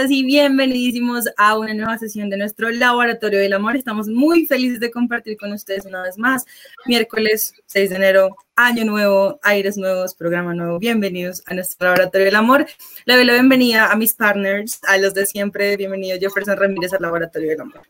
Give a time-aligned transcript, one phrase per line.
[0.00, 3.76] Tardes y bienvenidísimos a una nueva sesión de nuestro Laboratorio del Amor.
[3.76, 6.46] Estamos muy felices de compartir con ustedes una vez más.
[6.86, 10.78] Miércoles 6 de enero, año nuevo, aires nuevos, programa nuevo.
[10.78, 12.66] Bienvenidos a nuestro Laboratorio del Amor.
[13.04, 15.76] Le doy la bienvenida a mis partners, a los de siempre.
[15.76, 17.82] Bienvenido Jefferson Ramírez al Laboratorio del Amor.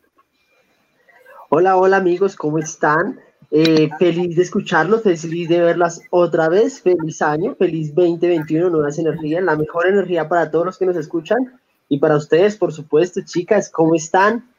[1.47, 3.21] Hola, hola amigos, ¿cómo están?
[3.51, 6.81] Eh, feliz de escucharlos, feliz de verlas otra vez.
[6.81, 11.61] Feliz año, feliz 2021, nuevas energías, la mejor energía para todos los que nos escuchan
[11.91, 14.49] y para ustedes, por supuesto, chicas, ¿cómo están?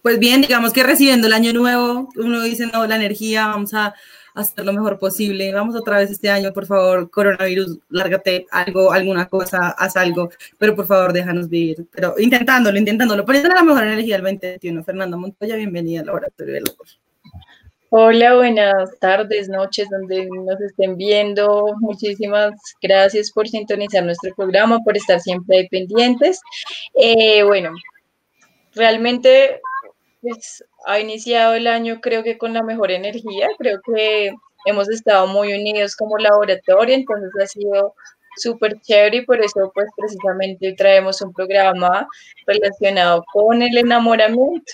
[0.00, 3.92] Pues bien, digamos que recibiendo el año nuevo, uno dice, no, la energía, vamos a
[4.34, 5.52] hacer lo mejor posible.
[5.52, 10.76] Vamos otra vez este año, por favor, coronavirus, lárgate algo, alguna cosa, haz algo, pero
[10.76, 11.88] por favor, déjanos vivir.
[11.90, 14.84] Pero intentándolo, intentándolo, poniendo la mejor energía del 2021.
[14.84, 16.70] Fernanda Montoya, bienvenida al Laboratorio de la
[17.94, 21.74] Hola, buenas tardes, noches, donde nos estén viendo.
[21.78, 26.40] Muchísimas gracias por sintonizar nuestro programa, por estar siempre pendientes.
[26.94, 27.70] Eh, bueno,
[28.74, 29.60] realmente
[30.22, 34.32] pues, ha iniciado el año creo que con la mejor energía, creo que
[34.64, 37.94] hemos estado muy unidos como laboratorio, entonces ha sido
[38.38, 42.08] súper chévere y por eso pues precisamente traemos un programa
[42.46, 44.72] relacionado con el enamoramiento.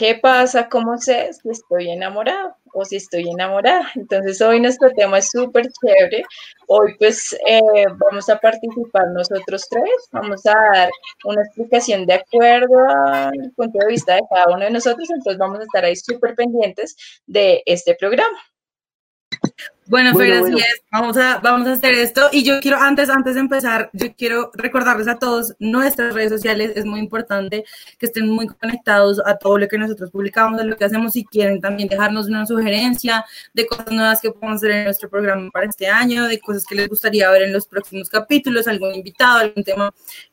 [0.00, 0.66] ¿Qué pasa?
[0.70, 3.86] ¿Cómo sé si estoy enamorado o si estoy enamorada?
[3.94, 6.22] Entonces hoy nuestro tema es súper chévere.
[6.68, 7.60] Hoy pues eh,
[7.98, 10.08] vamos a participar nosotros tres.
[10.10, 10.90] Vamos a dar
[11.24, 12.78] una explicación de acuerdo
[13.08, 15.06] al punto de vista de cada uno de nosotros.
[15.10, 16.96] Entonces vamos a estar ahí súper pendientes
[17.26, 18.38] de este programa.
[19.90, 20.46] Bueno, bueno,
[20.92, 22.28] Vamos, a, vamos a hacer esto.
[22.30, 26.72] Y yo quiero, antes, antes de empezar, yo quiero recordarles a todos nuestras redes sociales.
[26.76, 27.64] Es muy importante
[27.98, 31.14] que estén muy conectados a todo lo que nosotros publicamos, a lo que hacemos.
[31.14, 35.50] Si quieren también dejarnos una sugerencia de cosas nuevas que podemos hacer en nuestro programa
[35.50, 39.40] para este año, de cosas que les gustaría ver en los próximos capítulos, algún invitado,
[39.40, 39.92] algún tema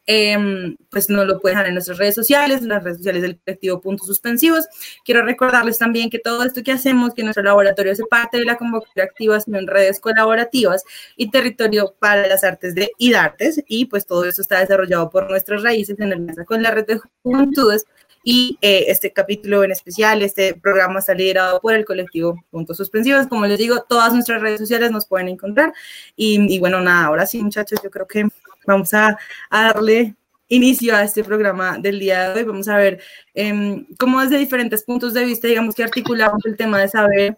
[0.09, 3.81] Em, pues no lo pueden dejar en nuestras redes sociales, las redes sociales del colectivo
[3.81, 4.65] Puntos Suspensivos.
[5.03, 8.55] Quiero recordarles también que todo esto que hacemos, que nuestro laboratorio hace parte de la
[8.55, 10.85] convocatoria activación en redes colaborativas
[11.17, 15.61] y territorio para las artes de IDARTES, y pues todo eso está desarrollado por nuestras
[15.61, 17.83] raíces en alianza con la red de juventudes
[18.23, 23.27] y eh, este capítulo en especial, este programa está liderado por el colectivo Puntos Suspensivos.
[23.27, 25.73] Como les digo, todas nuestras redes sociales nos pueden encontrar.
[26.15, 28.27] Y, y bueno, nada, ahora sí, muchachos, yo creo que
[28.67, 29.17] vamos a,
[29.49, 30.15] darle
[30.49, 32.43] inicio a este programa del día de hoy.
[32.45, 33.01] Vamos a ver
[33.33, 37.37] em, cómo desde diferentes puntos de vista, digamos que articulamos el tema de saber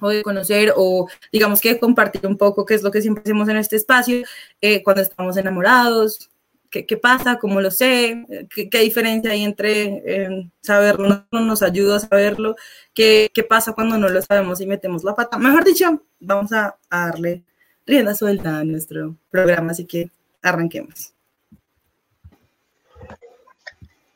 [0.00, 3.48] o de conocer o digamos que compartir un poco qué es lo que siempre hacemos
[3.48, 4.22] en este espacio
[4.60, 6.30] eh, cuando estamos enamorados,
[6.70, 12.00] qué, pasa, cómo lo sé, qué, diferencia hay entre em, saberlo, no nos ayuda a
[12.00, 12.54] saberlo,
[12.94, 15.38] qué, pasa cuando no lo sabemos y metemos la pata.
[15.38, 17.42] Mejor dicho, vamos a darle
[17.86, 20.10] rienda suelta a nuestro programa, así que
[20.42, 21.14] arranquemos.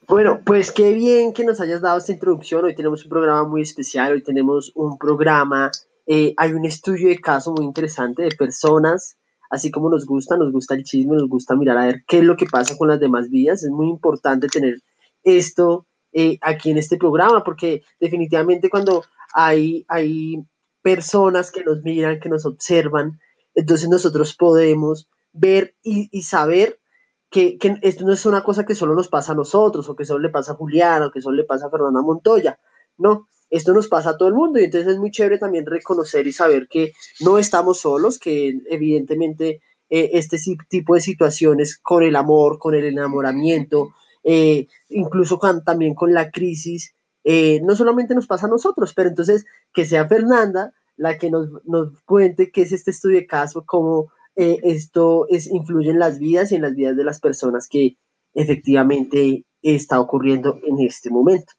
[0.06, 2.64] Bueno, pues qué bien que nos hayas dado esta introducción.
[2.64, 5.70] Hoy tenemos un programa muy especial, hoy tenemos un programa,
[6.06, 9.16] eh, hay un estudio de caso muy interesante de personas,
[9.48, 12.24] así como nos gusta, nos gusta el chisme, nos gusta mirar a ver qué es
[12.24, 13.62] lo que pasa con las demás vidas.
[13.62, 14.82] Es muy importante tener
[15.22, 20.44] esto eh, aquí en este programa, porque definitivamente cuando hay, hay
[20.82, 23.18] personas que nos miran, que nos observan,
[23.54, 26.80] entonces nosotros podemos ver y, saber
[27.28, 30.20] que, esto no es una cosa que solo nos pasa a nosotros, o que solo
[30.20, 32.58] le pasa a Julián, o que solo le pasa a Fernanda Montoya.
[32.96, 36.26] No, esto nos pasa a todo el mundo y entonces es muy chévere también reconocer
[36.26, 39.60] y saber que no estamos solos, que evidentemente
[39.90, 40.38] eh, este
[40.68, 46.94] tipo de situaciones con el amor, con el enamoramiento, eh, incluso también con la crisis,
[47.24, 51.48] eh, no solamente nos pasa a nosotros, pero entonces que sea Fernanda la que nos,
[51.64, 56.18] nos cuente qué es este estudio de caso, cómo eh, esto es, influye en las
[56.18, 57.96] vidas y en las vidas de las personas que,
[58.34, 61.52] efectivamente está ocurriendo en este momento.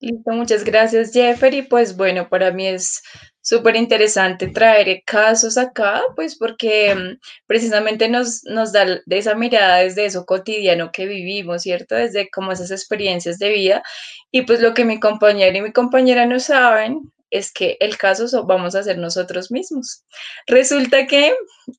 [0.00, 1.62] Listo, muchas gracias Jeffrey.
[1.62, 3.02] Pues bueno, para mí es
[3.40, 9.78] súper interesante traer casos acá, pues porque mm, precisamente nos, nos da de esa mirada
[9.78, 11.94] desde eso cotidiano que vivimos, ¿cierto?
[11.94, 13.82] Desde como esas experiencias de vida.
[14.30, 18.44] Y pues lo que mi compañero y mi compañera no saben es que el caso
[18.44, 20.04] vamos a ser nosotros mismos.
[20.46, 21.34] Resulta que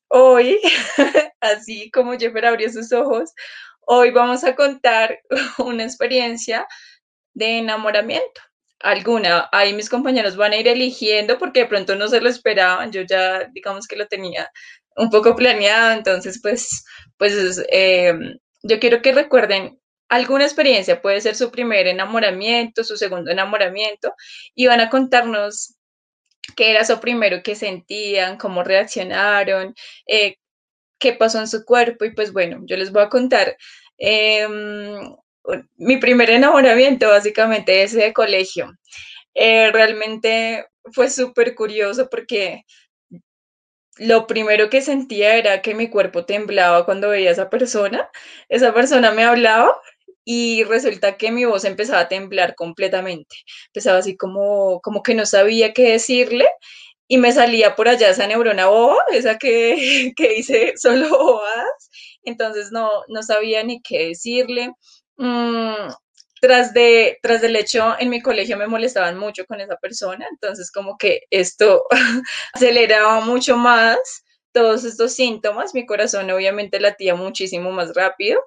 [0.08, 0.58] hoy,
[1.40, 3.30] así como Jeffrey abrió sus ojos,
[3.80, 5.18] hoy vamos a contar
[5.58, 6.66] una experiencia
[7.34, 8.40] de enamoramiento.
[8.80, 12.90] Alguna, ahí mis compañeros van a ir eligiendo porque de pronto no se lo esperaban,
[12.92, 14.50] yo ya digamos que lo tenía
[14.96, 16.84] un poco planeado, entonces pues,
[17.18, 18.14] pues eh,
[18.62, 19.79] yo quiero que recuerden
[20.10, 24.14] alguna experiencia, puede ser su primer enamoramiento, su segundo enamoramiento,
[24.54, 25.76] y van a contarnos
[26.56, 29.74] qué era su primero que sentían, cómo reaccionaron,
[30.06, 30.36] eh,
[30.98, 33.56] qué pasó en su cuerpo, y pues bueno, yo les voy a contar
[33.98, 35.16] em,
[35.76, 38.72] mi primer enamoramiento, básicamente, ese de colegio.
[39.34, 42.64] Eh, realmente fue súper curioso porque
[43.98, 48.10] lo primero que sentía era que mi cuerpo temblaba cuando veía a esa persona.
[48.48, 49.76] Esa persona me hablaba
[50.32, 53.34] y resulta que mi voz empezaba a temblar completamente.
[53.66, 56.46] Empezaba así como, como que no sabía qué decirle
[57.08, 61.90] y me salía por allá esa neurona boba, esa que, que dice solo bobadas.
[62.22, 64.72] Entonces no, no sabía ni qué decirle.
[65.16, 65.90] Mm,
[66.40, 70.70] tras, de, tras del hecho, en mi colegio me molestaban mucho con esa persona, entonces
[70.70, 71.86] como que esto
[72.54, 73.98] aceleraba mucho más
[74.52, 78.40] todos estos síntomas, mi corazón obviamente latía muchísimo más rápido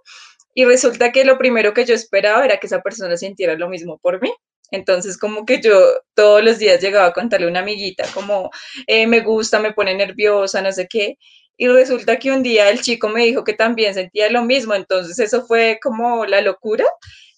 [0.53, 3.97] y resulta que lo primero que yo esperaba era que esa persona sintiera lo mismo
[3.99, 4.33] por mí.
[4.71, 5.79] Entonces, como que yo
[6.15, 8.49] todos los días llegaba a contarle a una amiguita, como
[8.87, 11.17] eh, me gusta, me pone nerviosa, no sé qué.
[11.57, 15.19] Y resulta que un día el chico me dijo que también sentía lo mismo, entonces
[15.19, 16.85] eso fue como la locura.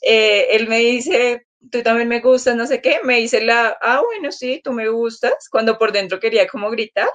[0.02, 4.02] Eh, él me dice, tú también me gustas, no sé qué, me dice la, ah,
[4.06, 7.10] bueno, sí, tú me gustas, cuando por dentro quería como gritar.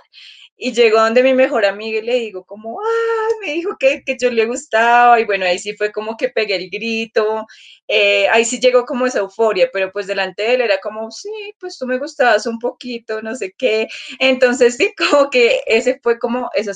[0.62, 4.18] Y llegó donde mi mejor amiga y le digo como, ah, me dijo que, que,
[4.20, 7.46] yo le gustaba y bueno, ahí sí fue como que pegué el grito,
[7.88, 11.30] eh, ahí sí llegó como esa euforia, pero pues delante de él era como, sí,
[11.58, 13.88] pues tú me gustabas un poquito, no sé qué.
[14.18, 16.72] Entonces sí, como que ese fue como esa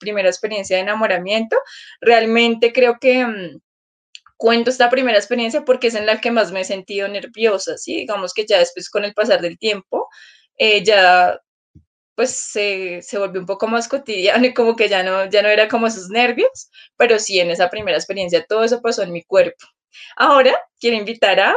[0.00, 1.56] primera experiencia de enamoramiento.
[2.00, 3.24] Realmente creo que...
[3.24, 3.60] Mm,
[4.38, 7.96] cuento esta primera experiencia porque es en la que más me he sentido nerviosa, ¿sí?
[7.96, 10.08] Digamos que ya después con el pasar del tiempo,
[10.56, 11.40] eh, ya
[12.18, 15.48] pues se, se, volvió un poco más cotidiano y como que ya no, ya no
[15.48, 19.22] era como esos nervios, pero sí en esa primera experiencia todo eso pasó en mi
[19.22, 19.64] cuerpo.
[20.16, 21.54] Ahora quiero invitar a,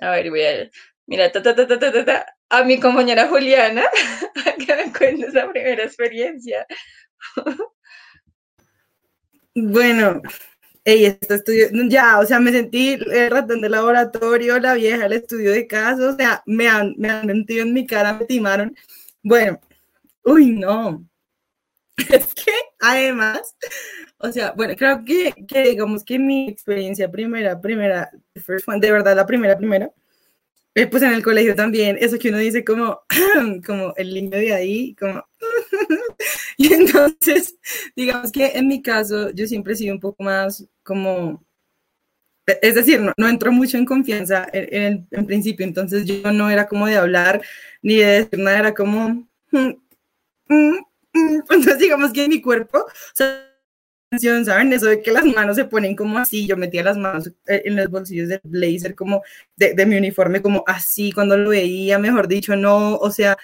[0.00, 0.70] a ver, voy a,
[1.06, 3.82] mira, ta, ta, ta, ta, ta, a mi compañera Juliana
[4.46, 6.64] a que me cuente esa primera experiencia.
[9.56, 10.22] Bueno,
[10.84, 15.14] ella está estudio, ya, o sea, me sentí el ratón de laboratorio, la vieja, el
[15.14, 18.76] estudio de casos, o sea, me han, me han mentido en mi cara, me timaron.
[19.24, 19.60] Bueno,
[20.24, 21.06] Uy, no.
[22.08, 23.54] Es que además,
[24.18, 25.34] o sea, bueno, creo que,
[25.64, 29.90] digamos que mi experiencia primera, primera, de verdad la primera, primera,
[30.74, 33.00] eh, pues en el colegio también, eso que uno dice como,
[33.66, 35.24] como el niño de ahí, como,
[36.56, 37.58] y entonces,
[37.96, 41.44] digamos que en mi caso, yo siempre he sido un poco más como,
[42.62, 46.66] es decir, no, no entro mucho en confianza en, en, principio, entonces yo no era
[46.66, 47.42] como de hablar
[47.82, 49.70] ni de decir nada, era como, hmm,
[50.50, 50.78] Mm,
[51.14, 51.42] mm.
[51.50, 53.46] entonces digamos que en mi cuerpo, o sea,
[54.44, 54.72] ¿saben?
[54.72, 57.76] Eso de que las manos se ponen como así, yo metía las manos eh, en
[57.76, 59.22] los bolsillos del blazer como
[59.56, 63.38] de, de mi uniforme como así cuando lo veía, mejor dicho, no, o sea,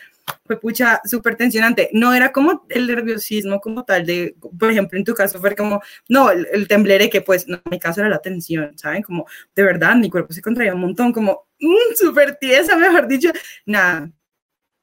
[0.44, 1.88] fue pucha súper tensionante.
[1.92, 5.80] No era como el nerviosismo como tal de, por ejemplo, en tu caso fue como,
[6.08, 9.02] no, el, el temblere que pues, no, en mi caso era la tensión, ¿saben?
[9.02, 13.30] Como, de verdad, mi cuerpo se contraía un montón, como, mmm, súper tiesa, mejor dicho,
[13.66, 14.10] nada,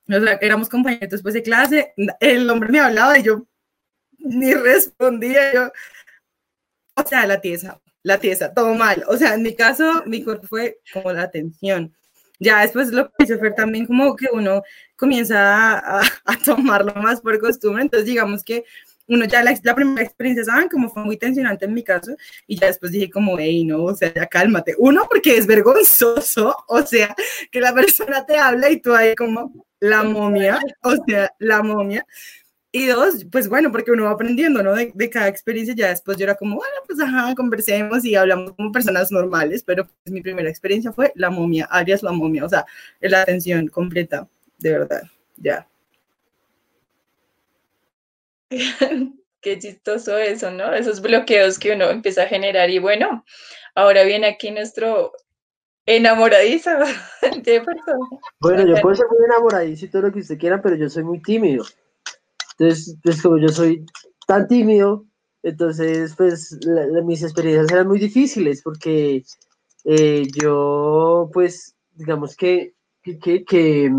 [0.10, 3.48] o sea, éramos compañeros después de clase, el hombre me hablaba y yo
[4.20, 5.72] ni respondía, yo,
[6.96, 9.04] o sea, la tiesa, la tiesa, todo mal.
[9.08, 11.94] O sea, en mi caso, mi cuerpo fue como la tensión.
[12.40, 14.64] Ya después lo que hizo fue también como que uno
[14.96, 18.66] comienza a, a, tomarlo más por costumbre, entonces digamos que
[19.08, 20.70] uno ya la, la, primera experiencia, ¿saben?
[20.70, 22.16] Como fue muy tensionante en mi caso,
[22.48, 24.76] y ya después dije como, hey, no, o sea, ya cálmate.
[24.78, 27.16] Uno, porque es vergonzoso, o sea,
[27.52, 32.06] que la persona te habla y tú ahí como, la momia, o sea, la momia.
[32.72, 34.74] Y dos, pues bueno, porque uno va aprendiendo, ¿no?
[34.74, 38.54] De, de, cada experiencia, ya después yo era como, bueno, pues ajá, conversemos y hablamos
[38.54, 42.50] como personas normales, pero pues, mi primera experiencia fue la momia, Arias la momia, o
[42.50, 42.66] sea,
[43.02, 45.04] la atención completa, de verdad,
[45.38, 45.68] ya.
[49.42, 50.74] qué chistoso eso, ¿no?
[50.74, 52.70] Esos bloqueos que uno empieza a generar.
[52.70, 53.26] Y bueno,
[53.76, 55.12] ahora viene aquí nuestro
[55.86, 56.70] enamoradizo
[57.44, 58.08] de persona.
[58.40, 61.04] Bueno, yo puedo ser muy enamoradizo y todo lo que usted quiera, pero yo soy
[61.04, 61.66] muy tímido.
[62.58, 63.86] Entonces, pues como yo soy
[64.28, 65.06] tan tímido,
[65.42, 66.58] entonces, pues
[67.04, 69.24] mis experiencias eran muy difíciles porque
[69.84, 73.92] eh, yo, pues, digamos que, que, que,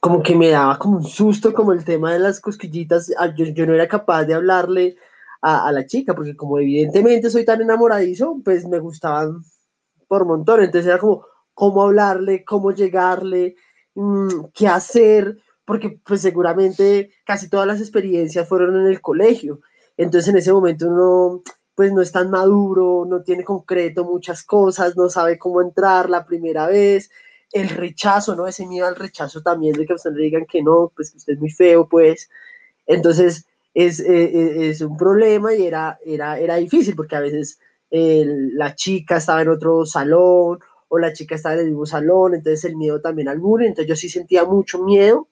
[0.00, 3.46] como que me daba como un susto como el tema de las cosquillitas, ah, yo,
[3.46, 4.96] yo no era capaz de hablarle
[5.40, 9.42] a, a, la chica, porque como evidentemente soy tan enamoradizo, pues me gustaban
[10.14, 13.56] por montón, entonces era como cómo hablarle, cómo llegarle,
[13.94, 19.60] mmm, qué hacer, porque pues seguramente casi todas las experiencias fueron en el colegio,
[19.96, 21.42] entonces en ese momento uno
[21.74, 26.24] pues no es tan maduro, no tiene concreto muchas cosas, no sabe cómo entrar la
[26.24, 27.10] primera vez,
[27.50, 28.46] el rechazo, ¿no?
[28.46, 31.16] Ese miedo al rechazo también, de que a usted le digan que no, pues que
[31.16, 32.30] usted es muy feo, pues.
[32.86, 37.58] Entonces, es, eh, eh, es un problema y era, era, era difícil porque a veces
[37.94, 40.58] la chica estaba en otro salón
[40.88, 43.88] o la chica estaba en el mismo salón, entonces el miedo también al bullying, entonces
[43.88, 45.28] yo sí sentía mucho miedo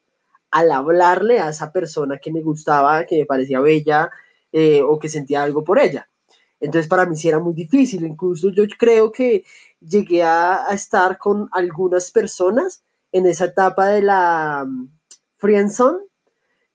[0.50, 4.11] al hablarle a esa persona que me gustaba, que me parecía bella
[4.52, 6.09] eh, o que sentía algo por ella.
[6.61, 9.45] Entonces para mí sí era muy difícil, incluso yo creo que
[9.81, 14.88] llegué a, estar con algunas personas en esa etapa de la um,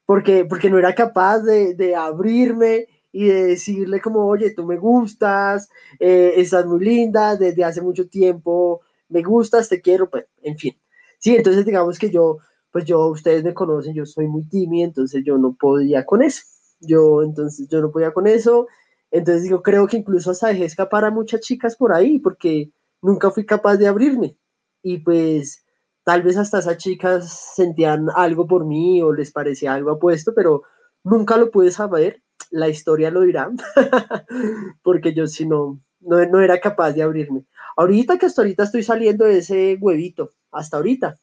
[0.06, 4.78] porque, porque no era capaz de, de, abrirme y de decirle como, oye, tú me
[4.78, 5.70] gustas,
[6.00, 10.78] eh, estás muy linda, desde hace mucho tiempo me gustas, te quiero, pues, en fin.
[11.20, 12.40] Sí, entonces digamos que yo,
[12.72, 16.44] pues yo, ustedes me conocen, yo soy muy tímida, entonces yo no podía con eso.
[16.80, 18.68] Yo, entonces, yo no podía con eso
[19.12, 22.72] entonces digo, creo que incluso hasta dejé escapar a muchas chicas por ahí porque
[23.02, 24.38] nunca fui capaz de abrirme.
[24.84, 25.66] Y pues
[26.04, 30.64] tal vez hasta esas chicas sentían algo por mí o les parecía algo apuesto, pero
[31.04, 32.22] nunca lo pude saber.
[32.52, 33.50] La historia lo dirá,
[34.84, 37.44] porque yo si no, no, no era capaz de abrirme.
[37.76, 41.18] Ahorita que hasta ahorita estoy saliendo de ese huevito, hasta ahorita,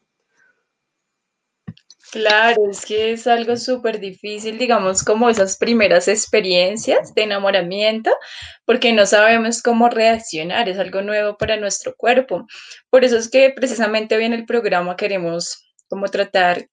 [2.15, 8.13] Claro, es que es algo súper difícil, digamos, como esas primeras experiencias de enamoramiento,
[8.65, 12.47] porque no sabemos cómo reaccionar, es algo nuevo para nuestro cuerpo.
[12.89, 16.69] Por eso es que precisamente hoy en el programa queremos como tratar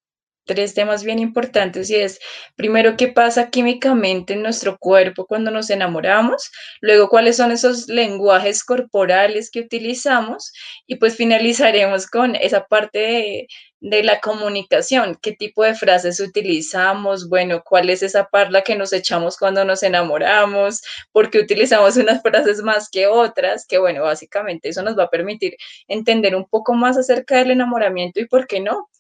[0.52, 2.20] tres temas bien importantes y es,
[2.58, 8.66] primero, qué pasa químicamente en nuestro cuerpo cuando nos enamoramos, luego, cuáles son esos lenguajes
[8.66, 10.52] corporales que utilizamos
[10.88, 13.48] y pues finalizaremos con esa parte
[13.80, 18.92] de la comunicación, qué tipo de frases utilizamos, bueno, cuál es esa parla que nos
[18.94, 20.82] echamos cuando nos enamoramos,
[21.14, 25.10] por qué utilizamos unas frases más que otras, que bueno, básicamente eso nos va a
[25.10, 25.56] permitir
[25.88, 28.91] entender un poco más acerca del enamoramiento y por qué no.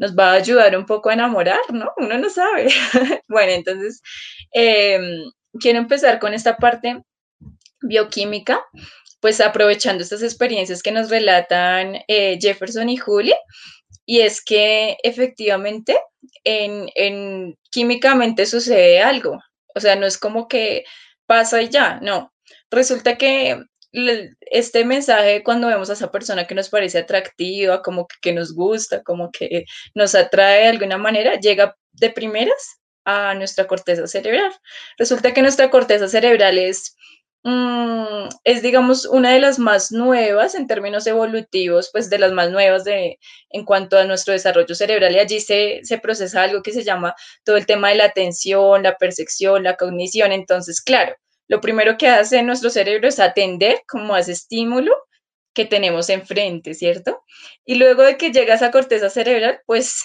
[0.00, 1.92] Nos va a ayudar un poco a enamorar, ¿no?
[1.98, 2.68] Uno no sabe.
[3.28, 4.00] bueno, entonces,
[4.50, 5.30] em,
[5.60, 7.02] quiero empezar con esta parte
[7.82, 8.64] bioquímica,
[9.20, 13.36] pues aprovechando estas experiencias que nos relatan eh, Jefferson y Julie
[14.06, 15.96] y es que efectivamente
[16.44, 19.38] en, químicamente sucede algo.
[19.74, 20.84] O sea, no es como que
[21.26, 22.32] pasa y ya, no.
[22.70, 23.62] Resulta que
[23.92, 29.02] este mensaje cuando vemos a esa persona que nos parece atractiva, como que, nos gusta,
[29.02, 34.52] como que nos atrae de alguna manera, llega de primeras a nuestra corteza cerebral.
[34.98, 36.94] Resulta que nuestra corteza cerebral es
[37.42, 42.50] Mm, es, digamos, una de las más nuevas en términos evolutivos, pues de las más
[42.50, 43.18] nuevas de,
[43.48, 45.14] en cuanto a nuestro desarrollo cerebral.
[45.14, 48.82] Y allí se, se procesa algo que se llama todo el tema de la atención,
[48.82, 50.32] la percepción, la cognición.
[50.32, 51.14] Entonces, claro,
[51.50, 54.94] lo primero que hace nuestro cerebro es atender como a ese estímulo
[55.52, 57.24] que tenemos enfrente, ¿cierto?
[57.64, 60.04] Y luego de que llega esa corteza cerebral, pues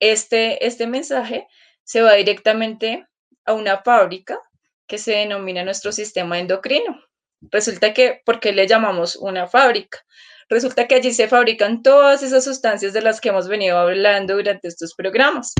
[0.00, 1.46] este, este mensaje
[1.82, 3.06] se va directamente
[3.46, 4.38] a una fábrica
[4.86, 7.04] que se denomina nuestro sistema endocrino.
[7.40, 10.04] Resulta que, ¿por qué le llamamos una fábrica?
[10.50, 14.68] Resulta que allí se fabrican todas esas sustancias de las que hemos venido hablando durante
[14.68, 15.54] estos programas.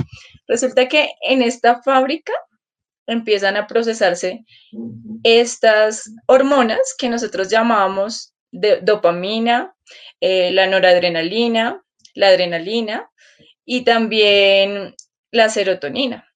[0.46, 2.34] Resulta que en esta fábrica
[3.10, 4.44] empiezan a procesarse
[5.22, 9.74] estas hormonas que nosotros llamamos de dopamina,
[10.20, 11.82] eh, la noradrenalina,
[12.14, 13.10] la adrenalina
[13.64, 14.94] y también
[15.30, 16.26] la serotonina.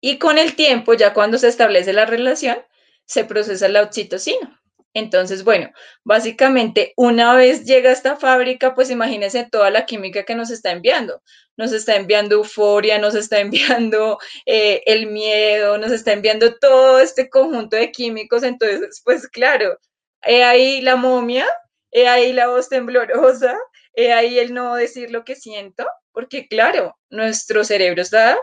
[0.00, 2.58] Y con el tiempo, ya cuando se establece la relación,
[3.04, 4.61] se procesa la oxitocina.
[4.94, 5.70] Entonces, bueno,
[6.04, 11.22] básicamente una vez llega esta fábrica, pues imagínense toda la química que nos está enviando.
[11.56, 17.30] Nos está enviando euforia, nos está enviando eh, el miedo, nos está enviando todo este
[17.30, 18.42] conjunto de químicos.
[18.42, 19.78] Entonces, pues claro,
[20.22, 21.46] he ahí la momia,
[21.90, 23.56] he ahí la voz temblorosa,
[23.94, 28.38] he ahí el no decir lo que siento, porque claro, nuestro cerebro está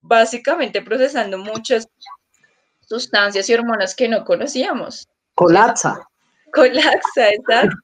[0.00, 1.88] básicamente procesando muchas
[2.80, 5.08] sustancias y hormonas que no conocíamos.
[5.34, 6.08] Colapsa
[6.54, 7.76] colapsa, exacto.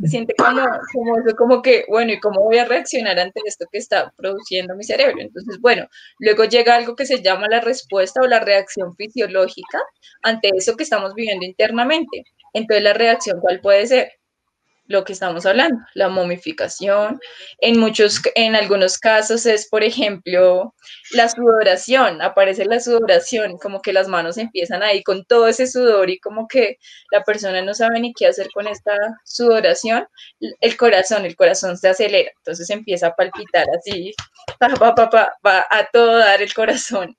[0.00, 3.78] Se siente como, como, como que, bueno, ¿y cómo voy a reaccionar ante esto que
[3.78, 5.20] está produciendo mi cerebro?
[5.20, 5.86] Entonces, bueno,
[6.18, 9.80] luego llega algo que se llama la respuesta o la reacción fisiológica
[10.22, 12.24] ante eso que estamos viviendo internamente.
[12.52, 14.12] Entonces, la reacción, ¿cuál puede ser?
[14.86, 17.20] Lo que estamos hablando, la momificación.
[17.58, 20.74] En muchos, en algunos casos es, por ejemplo,
[21.12, 26.10] la sudoración, aparece la sudoración, como que las manos empiezan ahí con todo ese sudor
[26.10, 26.78] y como que
[27.10, 30.06] la persona no sabe ni qué hacer con esta sudoración.
[30.60, 34.14] El corazón, el corazón se acelera, entonces empieza a palpitar así,
[34.58, 37.16] pa, pa, pa, va a todo dar el corazón.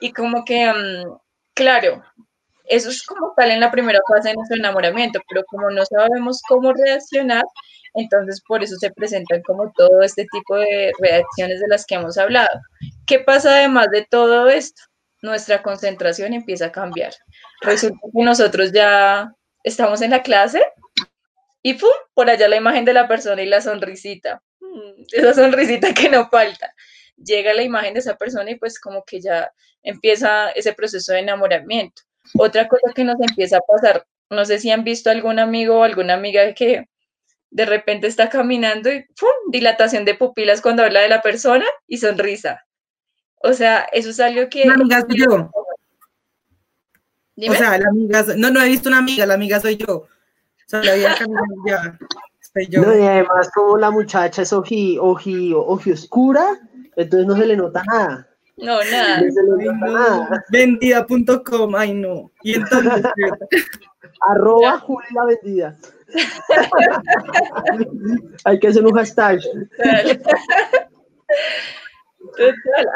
[0.00, 1.18] Y como que, mm,
[1.54, 2.04] claro,
[2.68, 6.40] eso es como tal en la primera fase de nuestro enamoramiento, pero como no sabemos
[6.48, 7.44] cómo reaccionar,
[7.94, 12.18] entonces por eso se presentan como todo este tipo de reacciones de las que hemos
[12.18, 12.60] hablado.
[13.06, 14.82] ¿Qué pasa además de todo esto?
[15.22, 17.12] Nuestra concentración empieza a cambiar.
[17.62, 19.32] Resulta que nosotros ya
[19.64, 20.62] estamos en la clase
[21.62, 21.90] y ¡pum!
[22.14, 24.42] Por allá la imagen de la persona y la sonrisita.
[24.60, 26.72] Mm, esa sonrisita que no falta.
[27.16, 31.20] Llega la imagen de esa persona y pues como que ya empieza ese proceso de
[31.20, 32.02] enamoramiento.
[32.34, 35.82] Otra cosa que nos empieza a pasar, no sé si han visto algún amigo o
[35.82, 36.88] alguna amiga que
[37.50, 39.50] de repente está caminando y ¡pum!
[39.50, 42.66] dilatación de pupilas cuando habla de la persona y sonrisa.
[43.36, 44.66] O sea, eso es algo que...
[44.66, 45.50] La amiga soy yo.
[47.48, 49.96] O sea, la amiga, no, no he visto una amiga, la amiga soy yo.
[49.96, 50.08] O
[50.66, 51.16] sea, la vida
[51.66, 51.98] ya.
[52.68, 52.82] yo.
[52.82, 56.60] No, y además como la muchacha es oji, oji, oji oscura,
[56.96, 58.27] entonces no se le nota nada.
[58.58, 59.22] No, nada.
[60.50, 62.30] Vendida.com, ay no.
[62.42, 63.04] Y entonces.
[64.30, 65.76] Arroba Julia Vendida.
[68.44, 69.40] Hay que hacer un hashtag.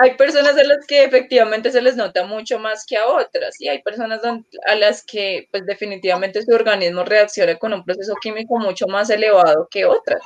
[0.00, 3.68] Hay personas a las que efectivamente se les nota mucho más que a otras y
[3.68, 8.86] hay personas a las que pues definitivamente su organismo reacciona con un proceso químico mucho
[8.86, 10.22] más elevado que otras.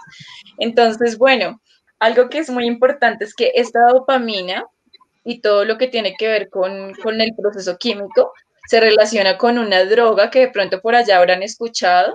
[0.59, 1.61] Entonces, bueno,
[1.99, 4.67] algo que es muy importante es que esta dopamina
[5.27, 8.33] y todo lo que tiene que ver con, con el proceso químico
[8.69, 12.15] se relaciona con una droga que de pronto por allá habrán escuchado,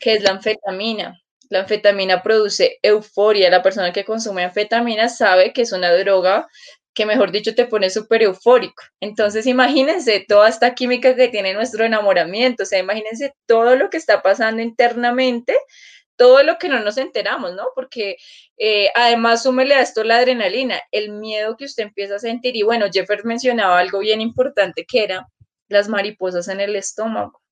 [0.00, 1.20] que es la anfetamina.
[1.50, 3.50] La anfetamina produce euforia.
[3.50, 6.48] La persona que consume anfetamina sabe que es una droga
[6.94, 8.82] que, mejor dicho, te pone súper eufórico.
[9.00, 12.62] Entonces, imagínense toda esta química que tiene nuestro enamoramiento.
[12.62, 15.54] O sea, imagínense todo lo que está pasando internamente
[16.16, 17.64] todo lo que no nos enteramos, ¿no?
[17.74, 18.16] Porque
[18.58, 22.56] eh, además súmele a esto la adrenalina, el miedo que usted empieza a sentir.
[22.56, 25.28] Y bueno, Jeffer mencionaba algo bien importante que era
[25.68, 27.42] las mariposas en el estómago.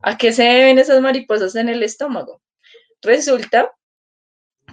[0.00, 2.42] ¿A qué se deben esas mariposas en el estómago?
[3.02, 3.72] Resulta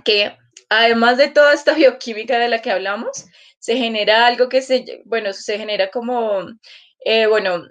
[0.04, 0.38] que
[0.70, 3.26] además de toda esta bioquímica de la que hablamos,
[3.60, 6.46] se genera algo que se, bueno, se genera como,
[7.06, 7.64] eh, bueno,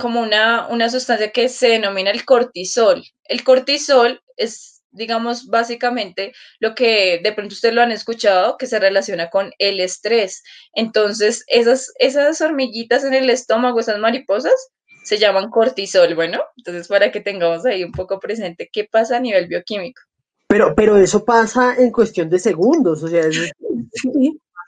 [0.00, 3.04] como una, una sustancia que se denomina el cortisol.
[3.24, 8.78] El cortisol es digamos, básicamente lo que de pronto ustedes lo han escuchado, que se
[8.78, 10.42] relaciona con el estrés.
[10.72, 14.70] Entonces, esas, esas hormiguitas en el estómago, esas mariposas,
[15.06, 19.20] se llaman cortisol, bueno, entonces para que tengamos ahí un poco presente qué pasa a
[19.20, 20.02] nivel bioquímico.
[20.48, 23.52] Pero, pero eso pasa en cuestión de segundos, o sea, es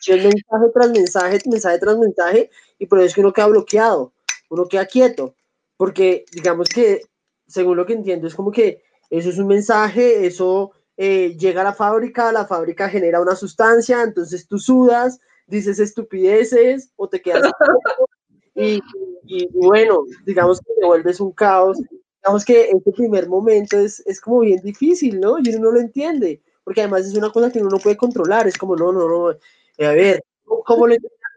[0.07, 4.13] mensaje tras mensaje, mensaje tras mensaje, y por eso es que uno queda bloqueado,
[4.49, 5.35] uno queda quieto,
[5.77, 7.03] porque digamos que,
[7.49, 11.65] según lo que entiendo, es como que eso es un mensaje, eso eh, llega a
[11.65, 17.43] la fábrica, la fábrica genera una sustancia, entonces tú sudas, dices estupideces o te quedas...
[18.55, 18.81] y,
[19.25, 21.79] y, bueno, digamos que te vuelves un caos.
[22.23, 25.39] Digamos que este primer momento es, es como bien difícil, ¿no?
[25.39, 28.49] Y uno no lo entiende, porque además es una cosa que uno no puede controlar,
[28.49, 30.97] es como, no, no, no, eh, a ver, como lo,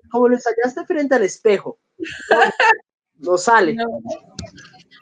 [0.09, 1.77] como lo ensayaste frente al espejo,
[3.19, 3.77] no, sale.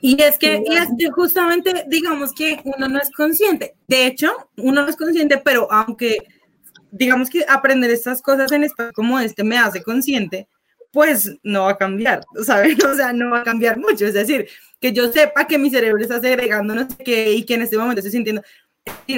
[0.02, 3.76] Y es que, y es que justamente, digamos que uno no es consciente.
[3.88, 6.18] De hecho, uno no es consciente, pero aunque,
[6.92, 10.48] digamos que aprender estas cosas en espacio como este me hace consciente,
[10.92, 12.84] pues no va a cambiar, ¿sabes?
[12.84, 14.06] O sea, no va a cambiar mucho.
[14.06, 14.48] Es decir,
[14.80, 17.78] que yo sepa que mi cerebro está segregando no sé qué y que en este
[17.78, 18.42] momento estoy sintiendo.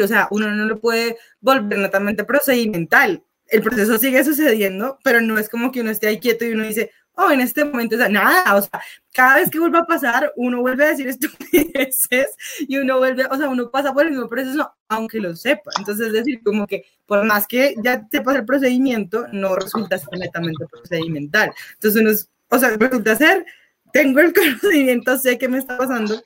[0.04, 3.24] O sea, uno no lo puede volver netamente procedimental.
[3.48, 6.64] El proceso sigue sucediendo, pero no es como que uno esté ahí quieto y uno
[6.64, 6.92] dice,
[7.22, 8.82] oh, en este momento, o sea, nada, o sea,
[9.14, 13.38] cada vez que vuelva a pasar, uno vuelve a decir estupideces y uno vuelve, o
[13.38, 15.72] sea, uno pasa por el mismo proceso, aunque lo sepa.
[15.78, 20.66] Entonces, es decir, como que por más que ya sepas el procedimiento, no resulta completamente
[20.68, 21.54] procedimental.
[21.74, 22.12] Entonces, uno,
[22.50, 23.46] o sea, resulta ser,
[23.94, 26.22] tengo el conocimiento, sé qué me está pasando,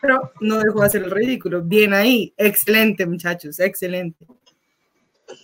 [0.00, 1.62] pero no dejo de hacer el ridículo.
[1.62, 4.26] Bien ahí, excelente, muchachos, excelente.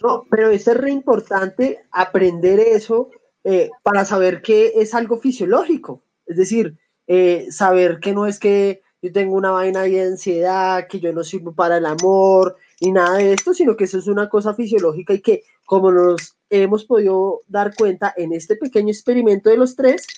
[0.03, 3.11] No, pero es re importante aprender eso
[3.49, 6.03] eh, para saber que es algo fisiológico.
[6.27, 10.99] Es decir, eh, saber que no es que yo tengo una vaina de ansiedad, que
[10.99, 14.29] yo no sirvo para el amor, ni nada de esto, sino que eso es una
[14.29, 19.59] cosa fisiológica y que como nos hemos podido dar cuenta en este pequeño experimento de
[19.59, 20.09] los tres,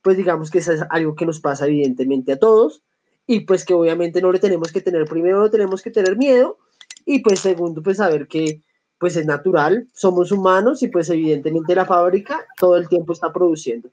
[0.00, 2.82] pues digamos que eso es algo que nos pasa evidentemente a todos
[3.26, 6.56] y pues que obviamente no le tenemos que tener, primero no tenemos que tener miedo
[7.04, 8.62] y pues segundo pues saber que
[8.98, 13.90] pues es natural, somos humanos y pues evidentemente la fábrica todo el tiempo está produciendo.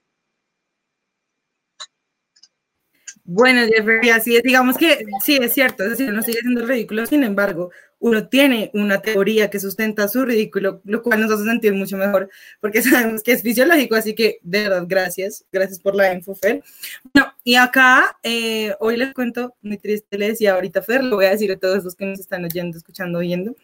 [3.27, 7.07] Bueno, Jeffrey, así es, digamos que sí, es cierto, es decir, uno sigue siendo ridículo,
[7.07, 11.73] sin embargo, uno tiene una teoría que sustenta su ridículo, lo cual nos hace sentir
[11.73, 16.13] mucho mejor, porque sabemos que es fisiológico, así que de verdad, gracias, gracias por la
[16.13, 16.63] info, Fer.
[17.43, 21.31] Y acá, eh, hoy les cuento, muy triste, le decía ahorita Fer, lo voy a
[21.31, 23.55] decir a todos los que nos están oyendo, escuchando, viendo,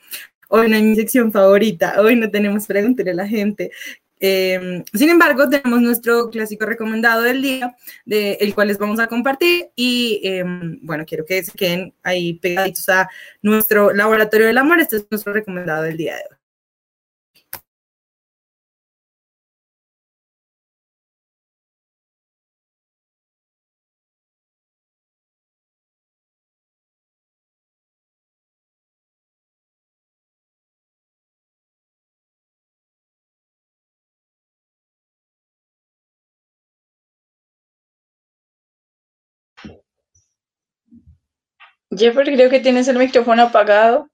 [0.51, 3.71] hoy no es mi sección favorita, hoy no tenemos preguntarle a la gente
[4.23, 9.07] Em, sin embargo, tenemos nuestro clásico recomendado del día, de, el cual les vamos a
[9.07, 13.09] compartir y em, bueno, quiero que se queden ahí pegaditos a
[13.41, 14.79] nuestro laboratorio del amor.
[14.79, 16.40] Este es nuestro recomendado del día de hoy.
[41.95, 44.09] Jeffrey, creo que tienes el micrófono apagado.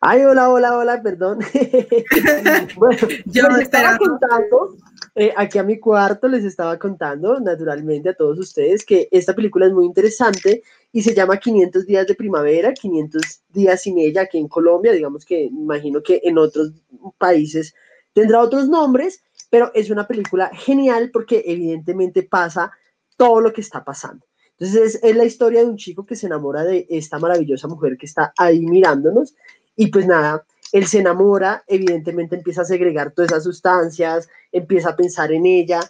[0.00, 1.38] Ay, hola, hola, hola, perdón.
[2.76, 4.76] bueno, yo les estaba contando,
[5.14, 9.66] eh, aquí a mi cuarto les estaba contando, naturalmente, a todos ustedes, que esta película
[9.66, 10.62] es muy interesante
[10.92, 15.24] y se llama 500 días de primavera, 500 días sin ella aquí en Colombia, digamos
[15.24, 16.72] que imagino que en otros
[17.18, 17.74] países
[18.12, 22.72] tendrá otros nombres, pero es una película genial porque evidentemente pasa
[23.16, 24.26] todo lo que está pasando.
[24.58, 28.06] Entonces es, la historia de un chico que se enamora de esta maravillosa mujer que
[28.06, 29.34] está ahí mirándonos
[29.76, 34.96] y pues nada, él se enamora, evidentemente empieza a segregar todas esas sustancias, empieza a
[34.96, 35.80] pensar en ella,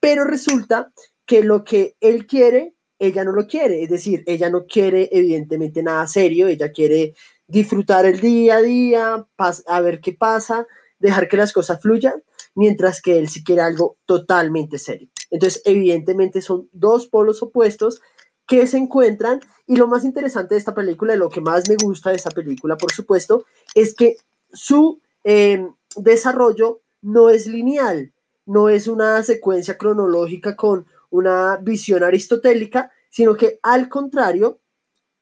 [0.00, 0.90] pero resulta
[1.26, 5.82] que lo que él quiere, ella no lo quiere, es decir, ella no quiere evidentemente
[5.82, 7.14] nada serio, ella quiere
[7.46, 9.26] disfrutar el día a día,
[9.66, 10.66] a ver qué pasa,
[10.98, 12.22] dejar que las cosas fluyan,
[12.54, 15.08] mientras que él sí quiere algo totalmente serio.
[15.30, 18.00] Entonces, evidentemente son dos polos opuestos
[18.46, 19.40] que se encuentran.
[19.66, 22.30] Y lo más interesante de esta película, y lo que más me gusta de esta
[22.30, 24.16] película, por supuesto, es que
[24.52, 28.12] su em, desarrollo no es lineal,
[28.46, 34.58] no es una secuencia cronológica con una visión aristotélica, sino que al contrario,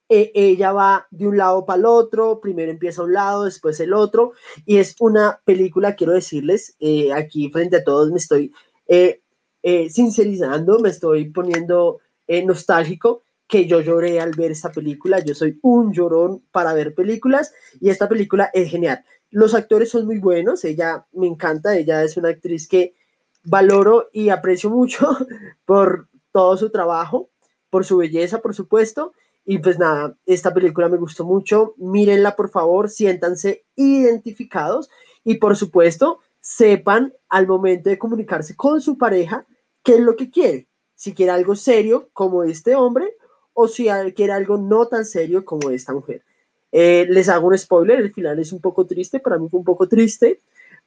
[0.09, 3.92] e, ella va de un lado para el otro, primero empieza un lado, después el
[3.92, 4.33] otro,
[4.64, 8.53] y es una película, quiero decirles, eh, aquí frente a todos me estoy
[8.87, 9.21] eh,
[9.68, 11.98] eh, sincerizando, me estoy poniendo
[12.29, 15.18] eh, nostálgico, que yo lloré al ver esta película.
[15.18, 19.05] Yo soy un llorón para ver películas y esta película es genial.
[19.29, 22.94] Los actores son muy buenos, ella me encanta, ella es una actriz que
[23.42, 25.09] valoro y aprecio mucho
[25.64, 27.31] por todo su trabajo,
[27.68, 29.14] por su belleza, por supuesto.
[29.44, 31.74] Y pues nada, esta película me gustó mucho.
[31.76, 34.88] Mírenla, por favor, siéntanse identificados
[35.24, 39.44] y por supuesto, sepan al momento de comunicarse con su pareja
[39.87, 43.14] qué es lo que quiere, si quiere algo serio como este hombre
[43.55, 46.25] o si quiere algo no tan serio como esta mujer.
[46.72, 49.64] Eh, les hago un spoiler, el final es un poco triste, para mí fue un
[49.64, 50.40] poco triste,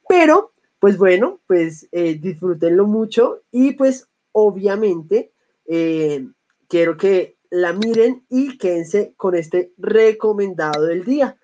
[0.06, 5.32] pero pues bueno, pues eh, disfrútenlo mucho y pues obviamente
[5.66, 6.28] eh,
[6.68, 11.38] quiero que la miren y quédense con este recomendado del día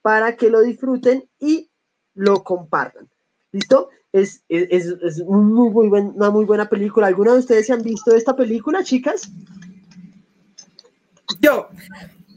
[0.00, 1.70] para que lo disfruten y
[2.14, 3.10] lo compartan.
[3.50, 3.90] ¿Listo?
[4.12, 7.06] Es, es, muy, una muy buena película.
[7.06, 9.30] ¿Alguna de ustedes se han visto esta película, chicas?
[11.40, 11.68] Yo,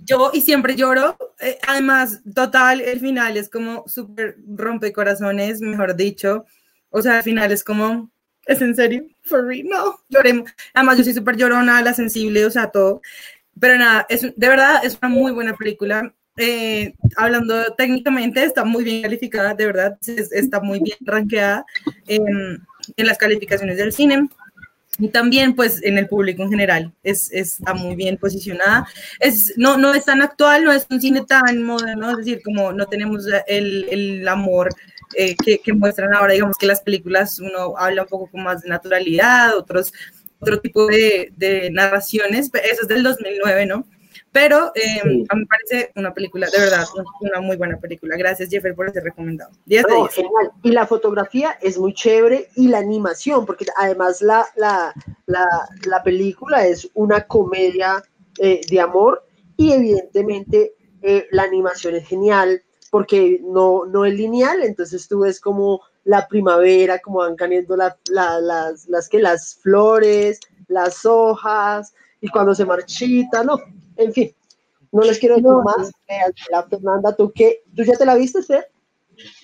[0.05, 1.17] yo y siempre lloro.
[1.39, 6.45] Eh, además, total, el final es como súper rompecorazones, mejor dicho.
[6.89, 8.11] O sea, el final es como,
[8.45, 9.07] ¿es en serio?
[9.23, 9.67] For real?
[9.67, 10.51] No, lloremos.
[10.73, 13.01] Además, yo soy súper llorona, la sensible, o sea, todo.
[13.59, 16.13] Pero nada, es, de verdad es una muy buena película.
[16.37, 19.97] Eh, hablando técnicamente, está muy bien calificada, de verdad,
[20.31, 21.63] está muy bien rankeada
[22.07, 22.65] en,
[22.97, 24.27] en, las calificaciones del cine.
[24.99, 28.87] Y también, pues, en el público en general, es, está muy bien posicionada.
[29.19, 32.71] Es, no, no es tan actual, no es un cine tan moderno, es decir, como
[32.71, 34.69] no tenemos el, el amor
[35.15, 38.61] eh, que, que, muestran ahora, digamos que las películas uno habla un poco con más
[38.61, 39.93] de naturalidad, otros,
[40.39, 43.85] otro tipo de, de narraciones, eso es del 2009, ¿no?
[44.33, 46.85] Pero eh, a mí me parece una película, de verdad,
[47.21, 48.17] una muy buena película.
[48.17, 49.51] Gracias, Jeffrey, por ser recomendado.
[49.67, 54.93] Y la fotografía es muy chévere y la animación, porque además la, la,
[55.27, 58.03] la, película es una comedia
[58.39, 59.23] eh, de amor
[59.55, 65.39] y evidentemente eh, la animación es genial porque no, no es lineal, entonces tú ves
[65.39, 72.53] como la primavera, como van cayendo las, las, que, las flores, las hojas, y cuando
[72.53, 73.59] se marchita, no,
[73.97, 74.35] en fin,
[74.91, 75.91] no les quiero decir más.
[76.51, 77.63] la Fernanda, ¿tú qué?
[77.75, 78.63] ¿Tú ya te la viste, usted?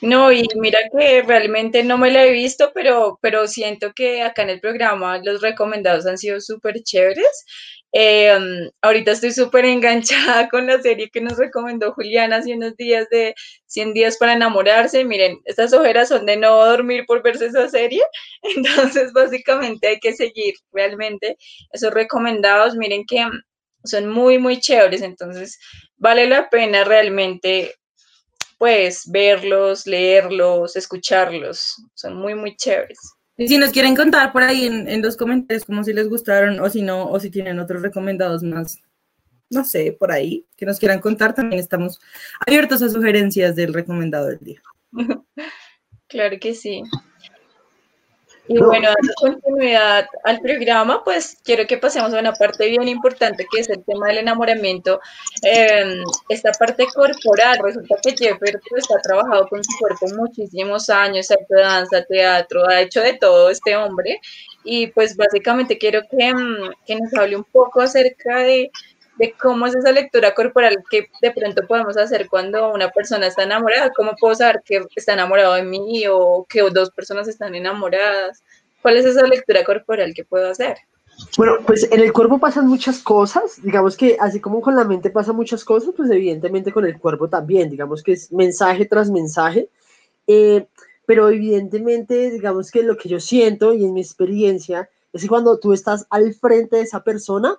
[0.01, 4.43] No, y mira que realmente no me la he visto, pero, pero siento que acá
[4.43, 7.45] en el programa los recomendados han sido súper chéveres.
[7.91, 13.07] Em, ahorita estoy súper enganchada con la serie que nos recomendó Juliana hace unos días
[13.09, 13.33] de
[13.65, 15.03] 100 días para enamorarse.
[15.03, 18.01] Miren, estas ojeras son de no dormir por verse esa serie.
[18.43, 21.37] Entonces, básicamente hay que seguir realmente
[21.71, 22.75] esos recomendados.
[22.75, 23.25] Miren que
[23.83, 25.01] son muy, muy chéveres.
[25.01, 25.59] Entonces,
[25.97, 27.75] vale la pena realmente
[28.57, 31.75] pues verlos, leerlos, escucharlos.
[31.95, 32.99] Son muy, muy chéveres.
[33.37, 36.69] Y si nos quieren contar por ahí en, los comentarios como si les gustaron o
[36.69, 38.81] si no, o si tienen otros recomendados más,
[39.49, 42.01] no sé, por ahí, que nos quieran contar, también estamos
[42.45, 44.61] abiertos a sugerencias del recomendado del día.
[46.07, 46.83] claro que sí.
[48.51, 53.45] Y bueno, dando continuidad al programa, pues quiero que pasemos a una parte bien importante
[53.51, 54.99] que es el tema del enamoramiento.
[55.43, 61.29] Em, esta parte corporal, resulta que Jeffrey pues, ha trabajado con su cuerpo muchísimos años,
[61.29, 64.19] ha hecho danza, teatro, ha hecho de todo este hombre.
[64.63, 68.71] Y pues básicamente quiero que, em, que nos hable un poco acerca de,
[69.19, 73.43] de cómo es esa lectura corporal que de pronto podemos hacer cuando una persona está
[73.43, 78.41] enamorada, cómo puedo saber que está enamorado de mí o que dos personas están enamoradas,
[78.81, 80.77] cuál es esa lectura corporal que puedo hacer.
[81.37, 85.09] Bueno, pues en el cuerpo pasan muchas cosas, digamos que así como con la mente
[85.09, 89.67] pasan muchas cosas, pues evidentemente con el cuerpo también, digamos que es mensaje tras mensaje,
[90.27, 90.65] eh,
[91.05, 95.59] pero evidentemente, digamos que lo que yo siento y en mi experiencia es que cuando
[95.59, 97.57] tú estás al frente de esa persona,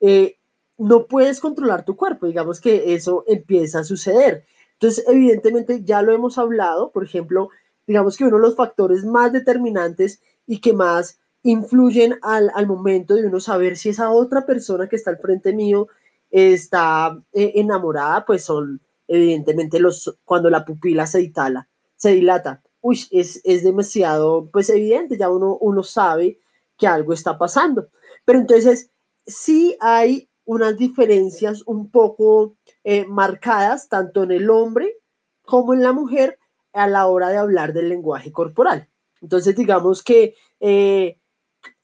[0.00, 0.37] eh,
[0.78, 4.46] no puedes controlar tu cuerpo, digamos que eso empieza a suceder.
[4.74, 7.50] Entonces, evidentemente, ya lo hemos hablado, por ejemplo,
[7.86, 13.26] digamos que uno de los factores más determinantes y que más influyen al, momento de
[13.26, 15.88] uno saber si esa otra persona que está al frente mío
[16.30, 22.62] está eh, enamorada, pues son evidentemente los, cuando la pupila se dilata, se dilata.
[22.80, 26.38] Uy, es, es demasiado, pues evidente, ya uno, uno sabe
[26.76, 27.88] que algo está pasando.
[28.24, 28.90] Pero entonces,
[29.26, 34.96] sí hay unas diferencias un poco eh, marcadas tanto en el hombre
[35.42, 36.38] como en la mujer
[36.72, 38.88] a la hora de hablar del lenguaje corporal.
[39.20, 41.18] Entonces, digamos que eh,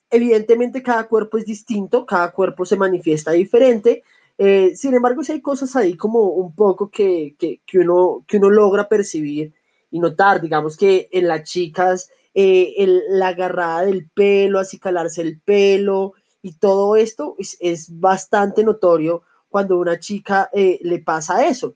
[0.09, 4.03] evidentemente cada cuerpo es distinto, cada cuerpo se manifiesta diferente.
[4.39, 8.49] Eh, sin embargo, si hay cosas ahí como un poco que, que, uno, que uno
[8.49, 9.53] logra percibir
[9.91, 16.15] y notar, digamos que en las chicas, la agarrada del pelo, así calarse el pelo,
[16.45, 21.75] y todo esto es, bastante notorio cuando una chica eh, le pasa eso.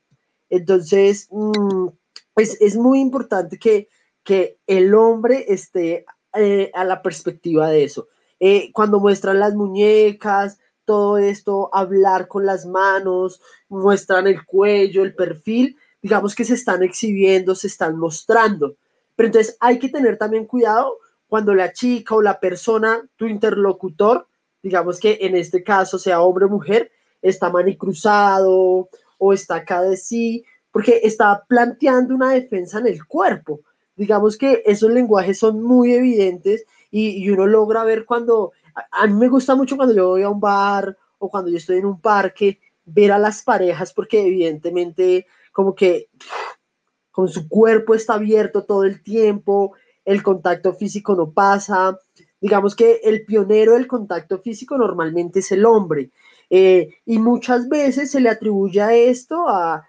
[0.50, 1.86] Entonces, mm,
[2.34, 3.88] pues es muy importante que,
[4.22, 6.04] que el hombre esté
[6.34, 8.08] eh, a la perspectiva de eso.
[8.40, 15.14] Eh, cuando muestran las muñecas, todo esto, hablar con las manos, muestran el cuello, el
[15.14, 18.76] perfil, digamos que se están exhibiendo, se están mostrando.
[19.16, 24.28] Pero entonces hay que tener también cuidado cuando la chica o la persona, tu interlocutor,
[24.62, 26.90] digamos que en este caso sea hombre o mujer,
[27.22, 33.60] está manicruzado o está acá de sí, porque está planteando una defensa en el cuerpo.
[33.96, 38.52] Digamos que esos lenguajes son muy evidentes y, uno logra ver cuando,
[38.92, 41.78] a, mí me gusta mucho cuando yo voy a un bar o cuando yo estoy
[41.78, 46.08] en un parque, ver a las parejas porque evidentemente como que
[47.10, 51.98] con su cuerpo está abierto todo el tiempo, el contacto físico no pasa,
[52.40, 56.10] Digamos que el pionero del contacto físico normalmente es el hombre
[56.50, 59.84] eh, y muchas veces se le atribuye a esto a,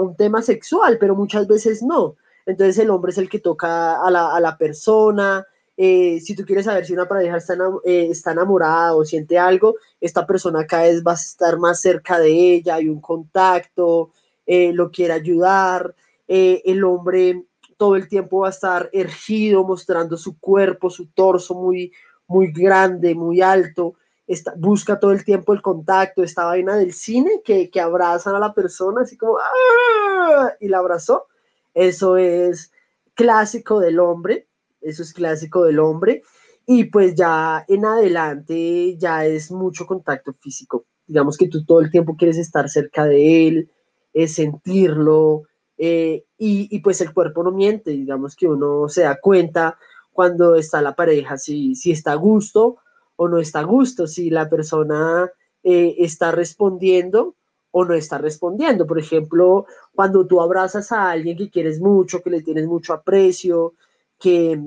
[0.00, 2.16] un tema sexual, pero muchas veces no.
[2.46, 5.46] Entonces el hombre es el que toca a la, persona.
[5.76, 9.76] Eh, si tú quieres saber si una pareja está, eh, está, enamorada o siente algo,
[10.00, 14.10] esta persona cada vez va a estar más cerca de ella, hay un contacto,
[14.46, 15.94] lo quiere ayudar.
[16.26, 17.44] el hombre
[17.84, 21.92] todo el tiempo va a estar ergido, mostrando su cuerpo, su torso muy,
[22.26, 23.96] muy grande, muy alto.
[24.26, 28.38] Está, busca todo el tiempo el contacto, esta vaina del cine que, que abrazan a
[28.38, 30.54] la persona, así como, ¡ah!
[30.60, 31.26] y la abrazó.
[31.74, 32.72] Eso es
[33.12, 34.48] clásico del hombre,
[34.80, 36.22] eso es clásico del hombre.
[36.64, 40.86] Y pues ya en adelante ya es mucho contacto físico.
[41.06, 43.70] digamos que tú todo el tiempo quieres estar cerca de él,
[44.14, 45.42] es sentirlo,
[45.86, 49.78] eh, y, pues el cuerpo no miente, digamos que uno se da cuenta
[50.14, 52.78] cuando está la pareja, si, si está a gusto
[53.16, 55.30] o no está a gusto, si la persona
[55.62, 57.36] eh, está respondiendo
[57.70, 58.86] o no está respondiendo.
[58.86, 63.74] Por ejemplo, cuando tú abrazas a alguien que quieres mucho, que le tienes mucho aprecio,
[64.18, 64.58] que,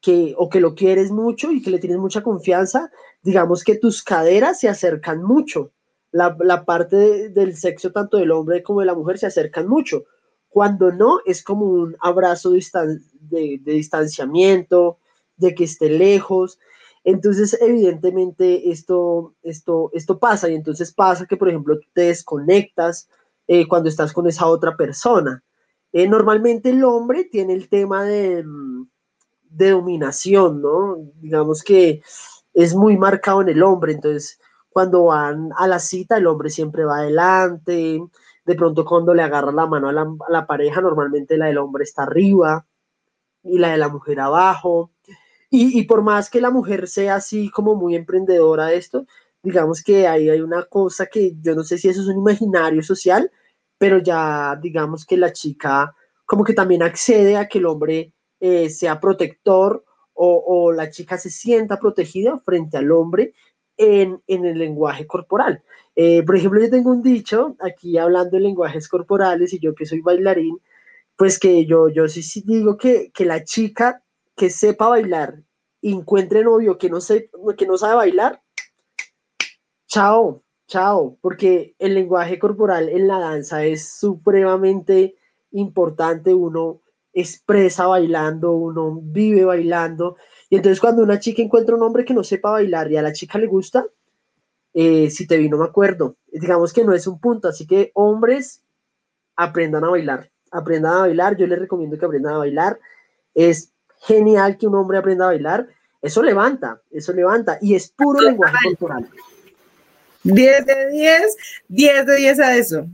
[0.00, 2.90] que, o que lo quieres mucho y que le tienes mucha confianza,
[3.22, 5.72] digamos que tus caderas se acercan mucho.
[6.10, 10.04] La, la parte del sexo, tanto del hombre como de la mujer, se acercan mucho.
[10.52, 14.98] Cuando no, es como un abrazo de, distanciamiento,
[15.38, 16.58] de que esté lejos.
[17.04, 23.08] Entonces, evidentemente, esto, esto, esto pasa y entonces pasa que, por ejemplo, te desconectas
[23.46, 25.42] eh, cuando estás con esa otra persona.
[25.92, 28.86] Eh, normalmente el hombre tiene el tema mm,
[29.48, 30.98] de, dominación, ¿no?
[31.20, 32.02] Digamos que
[32.52, 34.38] es muy marcado en el hombre, entonces
[34.68, 38.02] cuando van a la cita el hombre siempre va adelante,
[38.44, 42.02] de pronto cuando le agarra la mano a la, pareja, normalmente la del hombre está
[42.02, 42.66] arriba
[43.42, 44.90] y la de la mujer abajo.
[45.50, 49.06] Y, por más que la mujer sea así como muy emprendedora de esto,
[49.42, 52.82] digamos que ahí hay una cosa que yo no sé si eso es un imaginario
[52.82, 53.30] social,
[53.76, 58.70] pero ya digamos que la chica como que también accede a que el hombre eh,
[58.70, 63.34] sea protector o, la chica se sienta protegida frente al hombre
[63.76, 65.62] en, el lenguaje corporal.
[65.96, 69.86] Eh, por ejemplo, yo tengo un dicho aquí hablando de lenguajes corporales y yo que
[69.86, 70.58] soy bailarín,
[71.16, 74.02] pues que yo, yo sí, sí digo que, que la chica
[74.36, 75.42] que sepa bailar
[75.80, 78.42] y encuentre novio que no, sé, que no sabe bailar,
[79.86, 85.16] chao, chao, porque el lenguaje corporal en la danza es supremamente
[85.50, 86.80] importante, uno
[87.12, 90.16] expresa bailando, uno vive bailando,
[90.52, 93.14] y entonces cuando una chica encuentra un hombre que no sepa bailar y a la
[93.14, 93.86] chica le gusta,
[94.74, 97.90] eh, si te vi no me acuerdo, digamos que no es un punto, así que
[97.94, 98.62] hombres,
[99.34, 102.78] aprendan a bailar, aprendan a bailar, yo les recomiendo que aprendan a bailar,
[103.34, 105.68] es genial que un hombre aprenda a bailar.
[106.02, 107.56] Eso levanta, eso levanta.
[107.62, 109.08] Y es puro lenguaje corporal.
[110.22, 111.36] 10 de 10,
[111.68, 112.86] 10 de 10 a eso.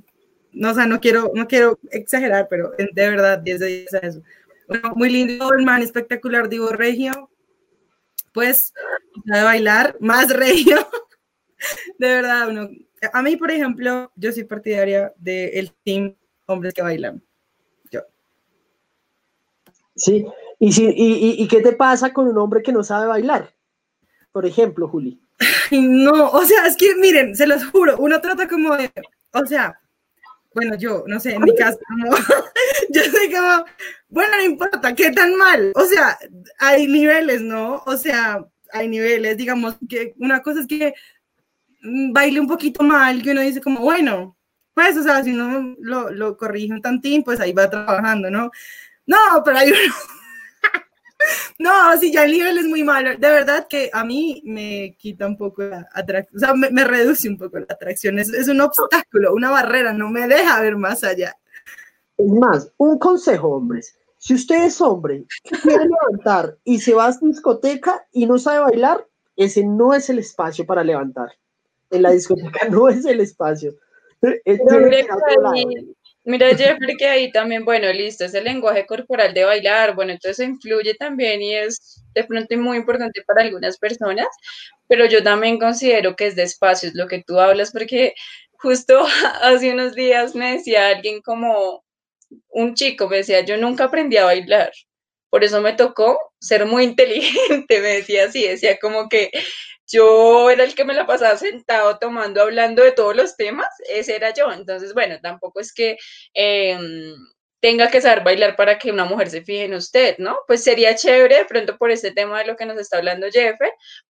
[0.53, 3.99] No, o sea, no quiero, no quiero exagerar, pero de verdad, 10 de 10 a
[3.99, 4.23] eso.
[4.68, 7.29] Bueno, muy lindo, el man espectacular, digo, Regio.
[8.32, 8.72] Pues,
[9.24, 10.76] de bailar, más Regio.
[11.98, 12.68] De verdad, uno.
[13.12, 16.14] A mí, por ejemplo, yo soy partidaria del team
[16.46, 17.22] hombres que bailan.
[17.90, 18.02] Yo.
[19.96, 20.24] Sí,
[20.60, 23.54] ¿Y, si, y, y, qué te pasa con un hombre que no sabe bailar?
[24.32, 25.20] Por ejemplo, Juli.
[25.70, 28.90] No, o sea, es que miren, se los juro, uno trata como de,
[29.32, 29.80] o sea,
[30.59, 32.11] bueno, yo, no sé, en mi caso, como,
[32.90, 33.64] yo soy como,
[34.09, 35.73] bueno, no importa, ¿qué tan mal?
[35.77, 36.18] O sea,
[36.59, 37.83] hay niveles, ¿no?
[37.87, 40.94] O sea, hay niveles, digamos, que una cosa es que
[42.12, 44.37] baile un poquito mal, que uno dice como, bueno,
[44.75, 48.51] pues, o sea, si uno lo, lo corrige un tantín, pues ahí va trabajando, ¿no?
[49.07, 49.94] No, pero hay uno
[51.58, 53.10] no, sí, ya el nivel es muy malo.
[53.10, 57.28] De verdad que a mí me quita un poco la atracción, o sea, me, reduce
[57.28, 58.18] un poco la atracción.
[58.18, 61.36] Es, es, un obstáculo, una barrera, no me deja ver más allá.
[62.16, 63.96] Es más, un consejo, hombres.
[64.18, 65.24] Si usted es hombre,
[65.62, 70.18] quiere levantar y se va a discoteca y no sabe bailar, ese no es el
[70.18, 71.30] espacio para levantar.
[71.90, 73.74] En la discoteca no es el espacio.
[76.24, 80.46] Mira, Jeffrey, que ahí también, bueno, listo, es el lenguaje corporal de bailar, bueno, entonces
[80.46, 84.26] influye también y es de pronto muy importante para algunas personas,
[84.88, 88.12] pero yo también considero que es de espacios lo que tú hablas, porque
[88.59, 89.07] justo
[89.42, 91.83] hace unos días me decía alguien como
[92.50, 94.72] un chico, me decía, yo nunca aprendí a bailar,
[95.31, 99.31] por eso me tocó ser muy inteligente, me decía así, decía como que
[99.90, 104.16] yo era el que me la pasaba sentado tomando, hablando de todos los temas, ese
[104.16, 104.53] era yo.
[104.53, 105.96] Entonces, bueno, tampoco es que
[106.35, 107.14] em,
[107.61, 110.38] tenga que saber bailar para que una mujer se fije en usted, ¿no?
[110.46, 113.57] Pues sería chévere de pronto por este tema de lo que nos está hablando Jeff,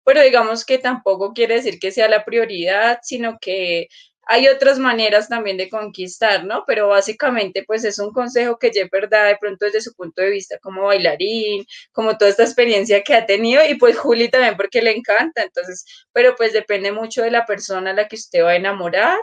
[0.04, 3.88] pero digamos que tampoco quiere decir que sea la prioridad, sino que
[4.28, 6.64] hay otras maneras también de conquistar, ¿no?
[6.66, 10.30] Pero básicamente, pues es un consejo que Jepper da de pronto desde su punto de
[10.30, 14.82] vista como bailarín, como toda esta experiencia que ha tenido, y pues Juli también porque
[14.82, 18.50] le encanta, entonces, pero pues depende mucho de la persona a la que usted va
[18.50, 19.18] a enamorar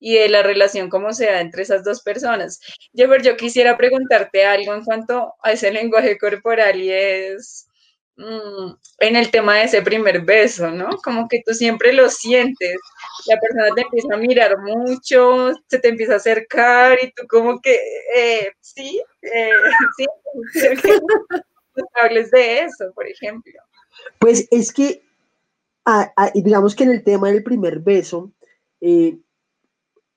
[0.00, 2.60] y de la relación como se da entre esas dos personas.
[2.92, 7.67] Jepper, yo quisiera preguntarte algo en cuanto a ese lenguaje corporal y es
[8.18, 10.88] en el tema de ese primer beso, ¿no?
[11.04, 12.76] Como que tú siempre lo sientes
[13.26, 17.60] la persona te empieza a mirar mucho, se te empieza a acercar y tú como
[17.60, 17.78] que,
[18.16, 19.50] eh, sí, eh,
[19.96, 20.06] sí,
[21.94, 23.52] hables de eso, por ejemplo.
[24.18, 25.02] Pues es que,
[26.34, 28.32] digamos que en el tema del primer beso,
[28.80, 29.18] eh,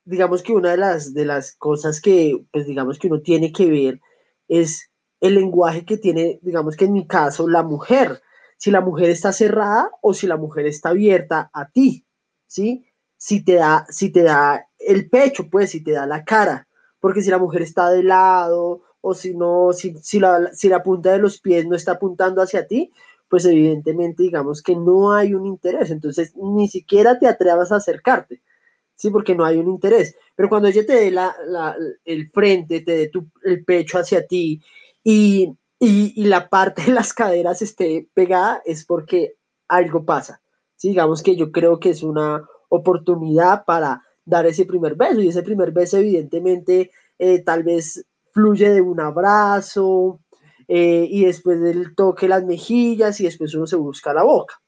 [0.06, 3.66] digamos que una de las, de las cosas que, pues digamos que uno tiene que
[3.70, 4.02] ver
[4.48, 4.91] es
[5.22, 8.22] el lenguaje que tiene, digamos que en mi caso, la mujer.
[8.58, 12.06] Si la mujer está cerrada o si la mujer está abierta a ti,
[12.48, 12.86] ¿sí?
[13.18, 16.68] Si te da, si te da el pecho, pues, si te da la cara.
[17.00, 21.40] Porque si la mujer está de lado o si no, si, la, punta de los
[21.40, 22.92] pies no está apuntando hacia ti,
[23.28, 25.90] pues evidentemente digamos que no hay un interés.
[25.92, 28.42] Entonces, ni siquiera te atrevas a acercarte.
[28.96, 29.10] ¿sí?
[29.10, 30.16] Porque no hay un interés.
[30.36, 31.16] Pero cuando ella te dé
[32.06, 33.12] el frente, te dé
[33.44, 34.62] el pecho hacia ti
[35.04, 39.36] y, y, la parte de las caderas esté pegada, es porque
[39.68, 40.42] algo pasa.
[40.82, 45.44] Digamos que yo creo que es una oportunidad para dar ese primer beso y ese
[45.44, 50.20] primer beso evidentemente eh, tal vez fluye de un abrazo
[50.68, 54.62] eh, y después del toque las mejillas y después uno se busca la boca.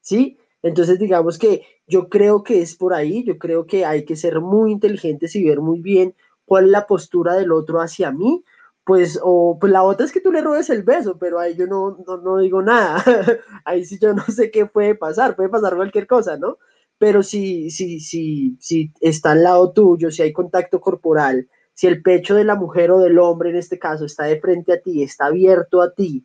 [0.00, 0.38] ¿Sí?
[0.62, 4.40] Entonces, digamos que yo creo que es por ahí, yo creo que hay que ser
[4.40, 8.42] muy inteligentes y ver muy bien cuál es la postura del otro hacia mí,
[8.88, 11.66] pues, o pues la otra es que tú le robes el beso, pero ahí yo
[11.66, 13.04] no, no, digo nada,
[13.66, 16.56] ahí sí yo no sé qué puede pasar, puede pasar cualquier cosa, ¿no?
[16.96, 22.00] Pero si, si, si, si está al lado tuyo, si hay contacto corporal, si el
[22.00, 25.02] pecho de la mujer o del hombre en este caso está de frente a ti,
[25.02, 26.24] está abierto a ti,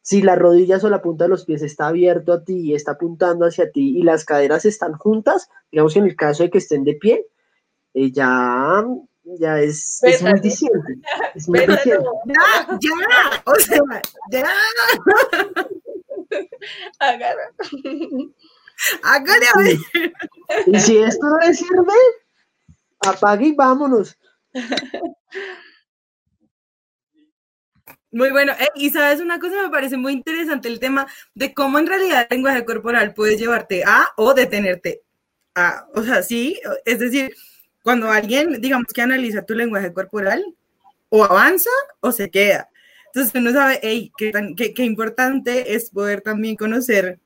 [0.00, 3.44] si las rodillas o la punta de los pies está abierto a ti está apuntando
[3.44, 6.84] hacia ti y las caderas están juntas, digamos que en el caso de que estén
[6.84, 7.26] de pie,
[7.92, 8.86] eh, ya,
[9.24, 10.98] ya es, es muy diciente.
[11.34, 12.06] Es muy diciente.
[12.26, 13.80] Ya, ya, o sea,
[14.30, 14.46] ya.
[16.98, 17.52] Agarra.
[19.02, 19.78] Hágale a ver.
[20.66, 21.92] Y si esto no le sirve,
[23.00, 24.18] apague y vámonos.
[28.10, 28.52] Muy bueno.
[28.76, 32.36] y sabes una cosa, me parece muy interesante el tema de cómo en realidad el
[32.36, 35.02] lenguaje corporal puede llevarte a o detenerte
[35.54, 35.86] a.
[35.94, 37.34] O sea, sí, es decir,
[37.84, 40.42] cuando alguien, digamos que analiza tu lenguaje corporal,
[41.10, 41.70] o avanza
[42.00, 42.70] o se queda.
[43.06, 47.20] Entonces uno sabe, hey, qué, qué, qué importante es poder también conocer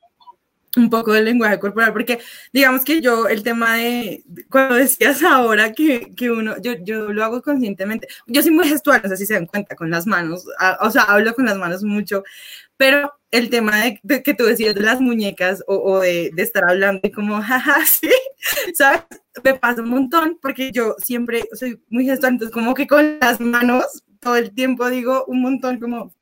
[0.76, 2.18] un poco del lenguaje corporal, porque
[2.52, 7.24] digamos que yo el tema de, cuando decías ahora que, que uno, yo, yo, lo
[7.24, 10.44] hago conscientemente, yo soy muy gestual, no sé si se dan cuenta, con las manos,
[10.80, 12.24] o sea, hablo con las manos mucho,
[12.76, 17.00] pero el tema de, que tú decías de las muñecas o, de, de, estar hablando
[17.02, 18.10] y como, jaja, sí,
[18.74, 19.02] ¿sabes?
[19.44, 23.40] Me pasa un montón porque yo siempre soy muy gestual, entonces como que con las
[23.40, 26.12] manos todo el tiempo digo un montón como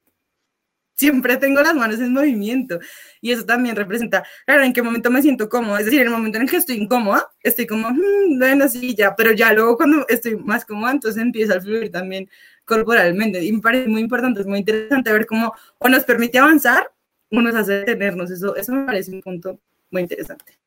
[0.97, 2.81] siempre tengo las manos en movimiento
[3.21, 6.13] y eso también representa, claro, en qué momento me siento cómodo, es decir, en el
[6.13, 10.07] momento en que estoy incómoda, estoy como, mmm, bueno, sí, ya, pero ya luego cuando
[10.09, 12.29] estoy más cómoda, entonces empieza a fluir también
[12.65, 16.91] corporalmente y me parece muy importante, es muy interesante ver cómo o nos permite avanzar
[17.31, 19.59] o nos hace detenernos, eso, eso me parece un punto
[19.91, 20.59] muy interesante.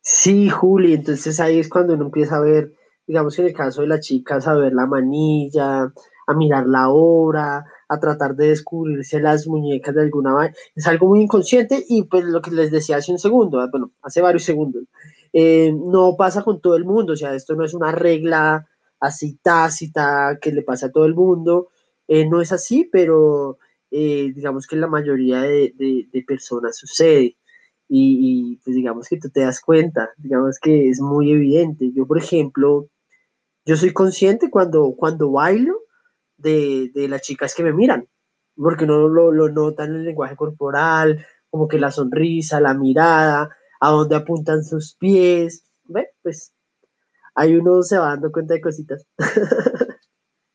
[0.00, 2.72] Sí, Juli, entonces ahí es cuando uno empieza a ver,
[3.06, 5.92] digamos en el caso de la chica, saber la manilla,
[6.26, 10.54] a mirar la hora, a tratar de descubrirse las muñecas de alguna manera.
[10.74, 13.92] Es algo muy inconsciente y pues lo que les decía hace un segundo, ah, bueno,
[14.02, 14.84] hace varios segundos,
[15.32, 18.68] eh, no pasa con todo el mundo, o sea, esto no es una regla
[19.00, 21.68] así tácita que le pasa a todo el mundo,
[22.06, 23.58] eh, no es así, pero
[23.90, 27.36] eh, digamos que la mayoría de, personas sucede.
[27.88, 31.90] Y, y, pues digamos que tú te das cuenta, digamos que es muy evidente.
[31.92, 32.88] Yo, por ejemplo,
[33.64, 35.80] yo soy consciente cuando, cuando bailo,
[36.40, 38.08] de, de las chicas que me miran,
[38.56, 43.50] porque no lo, lo notan en el lenguaje corporal, como que la sonrisa, la mirada,
[43.80, 46.08] a dónde apuntan sus pies, ¿ve?
[46.22, 46.52] Pues
[47.34, 49.06] ahí uno se va dando cuenta de cositas.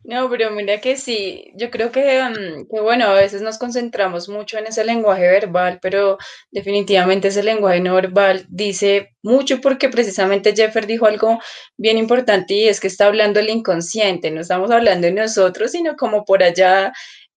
[0.08, 4.30] No, pero mira que sí, yo creo que, mm, que, bueno, a veces nos concentramos
[4.30, 6.20] mucho en ese lenguaje verbal, pero
[6.52, 11.40] definitivamente ese lenguaje no verbal dice mucho porque precisamente Jeffer dijo algo
[11.76, 15.96] bien importante y es que está hablando el inconsciente, no estamos hablando de nosotros, sino
[15.96, 16.94] como por allá,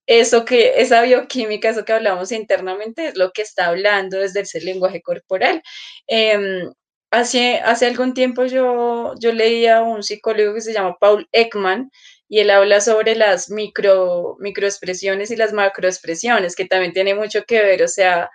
[0.07, 4.61] eso que, esa bioquímica, eso que hablamos internamente es lo que está hablando desde ese
[4.61, 5.63] lenguaje corporal.
[6.07, 6.71] Em,
[7.11, 11.91] hace, hace algún tiempo yo, yo leía a un psicólogo que se llama Paul Ekman,
[12.29, 17.63] y él habla sobre las micro, microexpresiones y las macroexpresiones, que también tiene mucho que
[17.63, 18.31] ver, o sea,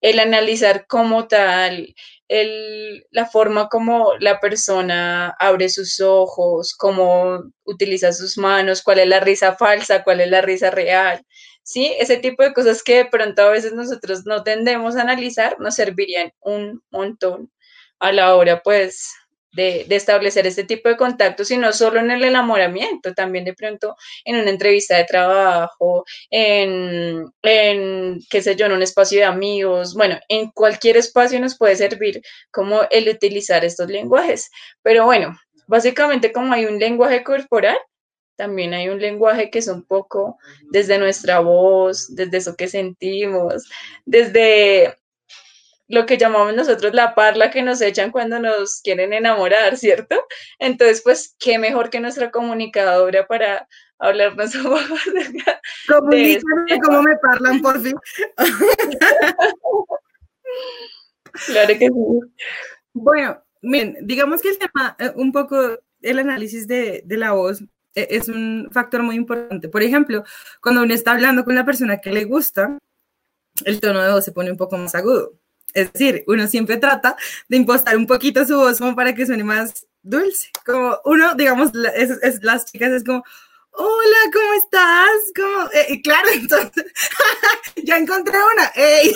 [0.00, 1.94] el analizar cómo tal,
[2.28, 9.08] el, la forma como la persona abre sus ojos, cómo utiliza sus manos, cuál es
[9.08, 11.24] la risa falsa, cuál es la risa real.
[11.62, 15.56] Sí, ese tipo de cosas que de pronto a veces nosotros no tendemos a analizar
[15.60, 17.50] nos servirían un montón
[18.00, 19.10] a la hora, pues,
[19.54, 23.96] de, establecer este tipo de contactos y no solo en el enamoramiento, también de pronto
[24.24, 29.94] en una entrevista de trabajo, en, en, qué sé yo, en un espacio de amigos,
[29.94, 34.50] bueno, en cualquier espacio nos puede servir como el utilizar estos lenguajes.
[34.82, 35.36] Pero bueno,
[35.66, 37.78] básicamente como hay un lenguaje corporal,
[38.36, 40.38] también hay un lenguaje que es un poco
[40.70, 43.68] desde nuestra voz, desde eso que sentimos,
[44.04, 44.96] desde
[45.88, 50.26] lo que llamamos nosotros la parla que nos echan cuando nos quieren enamorar, ¿cierto?
[50.58, 53.68] Entonces, pues, qué mejor que nuestra comunicadora para
[53.98, 57.94] hablarnos un poco de, de cómo me parlan, por fin.
[61.46, 62.20] claro que sí.
[62.92, 67.62] Bueno, miren, digamos que el tema, eh, un poco el análisis de, de la voz
[67.94, 69.68] e, es un factor muy importante.
[69.68, 70.24] Por ejemplo,
[70.62, 72.78] cuando uno está hablando con la persona que le gusta,
[73.64, 75.34] el tono de voz se pone un poco más agudo.
[75.74, 77.16] Es decir, uno siempre trata
[77.48, 80.50] de impostar un poquito su voz para que suene más dulce.
[80.64, 83.24] Como uno, digamos, es, las chicas es como,
[83.72, 85.32] hola, ¿cómo estás?
[85.34, 86.92] Como, eh, claro, entonces,
[87.84, 89.12] ya encontré una, ¡ey!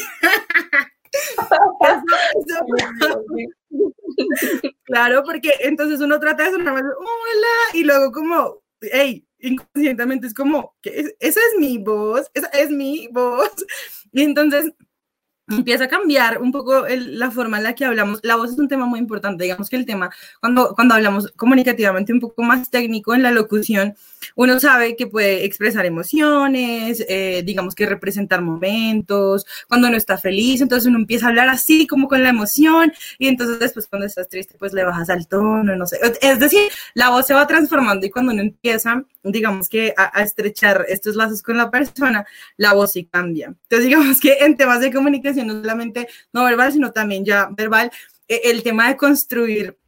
[4.84, 10.34] claro, porque entonces uno trata de sonar más, hola, y luego como, hey, inconscientemente es
[10.34, 13.64] como, esa es mi voz, esa es mi voz.
[14.12, 14.72] Y entonces
[15.51, 18.20] empieza a cambiar un poco la forma en la que hablamos.
[18.22, 22.12] La voz es un tema muy importante, digamos que el tema, cuando, cuando hablamos comunicativamente
[22.12, 23.94] un poco más técnico en la locución,
[24.34, 30.61] uno sabe que puede expresar emociones, eh, digamos que representar momentos, cuando uno está feliz,
[30.61, 34.28] entonces uno empieza a hablar así como con la emoción y entonces después cuando estás
[34.28, 35.99] triste pues le bajas al tono, no sé.
[36.20, 40.22] Es decir, la voz se va transformando y cuando uno empieza, digamos que a, a
[40.22, 42.26] estrechar estos lazos con la persona,
[42.57, 43.46] la voz sí cambia.
[43.46, 47.91] Entonces digamos que en temas de comunicación, no solamente no verbal, sino también ya verbal,
[48.28, 49.78] e, el tema de construir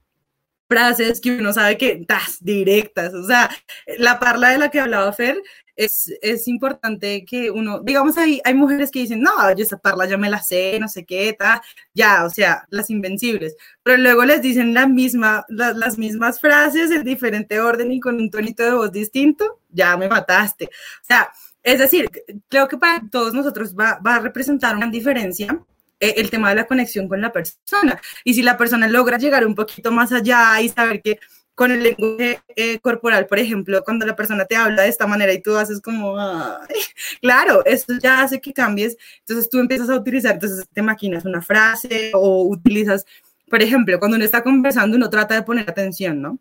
[0.69, 3.51] frases que uno sabe que das directas, o sea,
[3.99, 5.37] la parla de la que hablaba Fer,
[5.75, 10.07] es, es importante que uno, digamos, hay, hay mujeres que dicen, no, yo esa parla
[10.07, 11.63] ya me la sé, no sé qué, ta,
[11.95, 17.03] ya, o sea, las invencibles, pero luego les dicen la misma, las mismas frases en
[17.03, 20.67] diferente orden y con un tonito de voz distinto, ya me mataste.
[20.67, 21.33] O sea,
[21.63, 22.11] es decir,
[22.49, 25.59] creo que para todos nosotros va, va a representar una diferencia
[26.01, 28.01] eh, el tema de la conexión con la persona.
[28.25, 31.21] Y si la persona logra llegar un poquito más allá y saber que
[31.55, 35.31] con el lenguaje eh, corporal, por ejemplo, cuando la persona te habla de esta manera
[35.35, 36.17] y tú haces como,
[37.21, 41.43] claro, esto ya hace que cambies, entonces tú empiezas a utilizar, entonces te maquinas una
[41.43, 43.05] frase o utilizas,
[43.51, 46.39] por ejemplo, cuando uno está conversando, uno trata de poner atención, ¿no?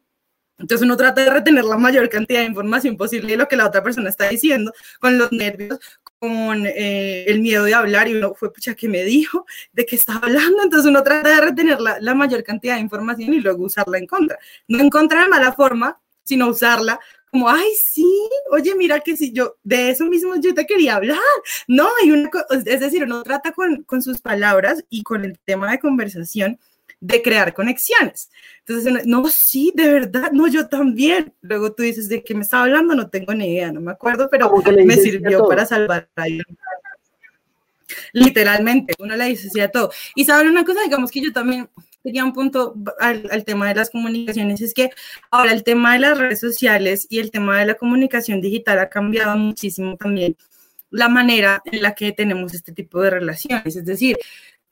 [0.60, 3.68] Entonces uno trata de retener la mayor cantidad de información posible de lo que la
[3.68, 5.80] otra persona está diciendo, con los nervios,
[6.20, 9.46] con eh, el miedo de hablar y uno fue, pucha, ¿qué me dijo?
[9.72, 10.62] ¿De qué está hablando?
[10.62, 14.06] Entonces uno trata de retener la, la, mayor cantidad de información y luego usarla en
[14.06, 14.38] contra.
[14.68, 17.00] No en contra de mala forma, sino usarla
[17.32, 18.06] como, ay, sí,
[18.52, 21.20] oye, mira que si yo, de eso mismo yo te quería hablar.
[21.68, 25.72] No, hay una, es decir, uno trata con, con sus palabras y con el tema
[25.72, 26.60] de conversación
[27.00, 28.30] de crear conexiones.
[28.66, 31.34] Entonces, no, sí, de verdad, no, yo también.
[31.42, 32.96] Luego tú dices, ¿de qué me estaba hablando?
[32.96, 34.52] No tengo ni idea, no me acuerdo, pero
[34.86, 36.26] me sirvió para salvar a
[38.14, 39.92] Literalmente, uno le dice sí a todo.
[40.16, 41.70] Y saben una cosa, digamos que yo también
[42.04, 44.90] tenía un punto al, al, tema de las comunicaciones, es que
[45.32, 48.90] ahora el tema de las redes sociales y el tema de la comunicación digital ha
[48.90, 50.38] cambiado muchísimo también
[50.92, 53.76] la manera en la que tenemos este tipo de relaciones.
[53.76, 54.18] Es decir,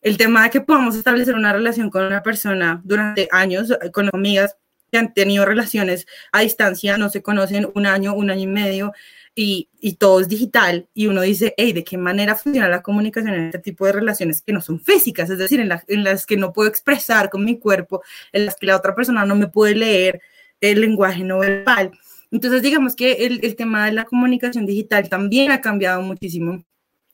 [0.01, 4.55] el tema de que podamos establecer una relación con una persona durante años, con amigas
[4.91, 8.93] que han tenido relaciones a distancia, no se conocen un año, un año y medio,
[9.35, 13.35] y, y, todo es digital, y uno dice, hey, ¿de qué manera funciona la comunicación
[13.35, 15.29] en este tipo de relaciones que no son físicas?
[15.29, 18.65] Es decir, en, en las que no puedo expresar con mi cuerpo, en las que
[18.65, 20.21] la otra persona no me puede leer
[20.59, 21.91] el lenguaje no verbal.
[22.31, 26.63] Entonces, digamos que el, el tema de la comunicación digital también ha cambiado muchísimo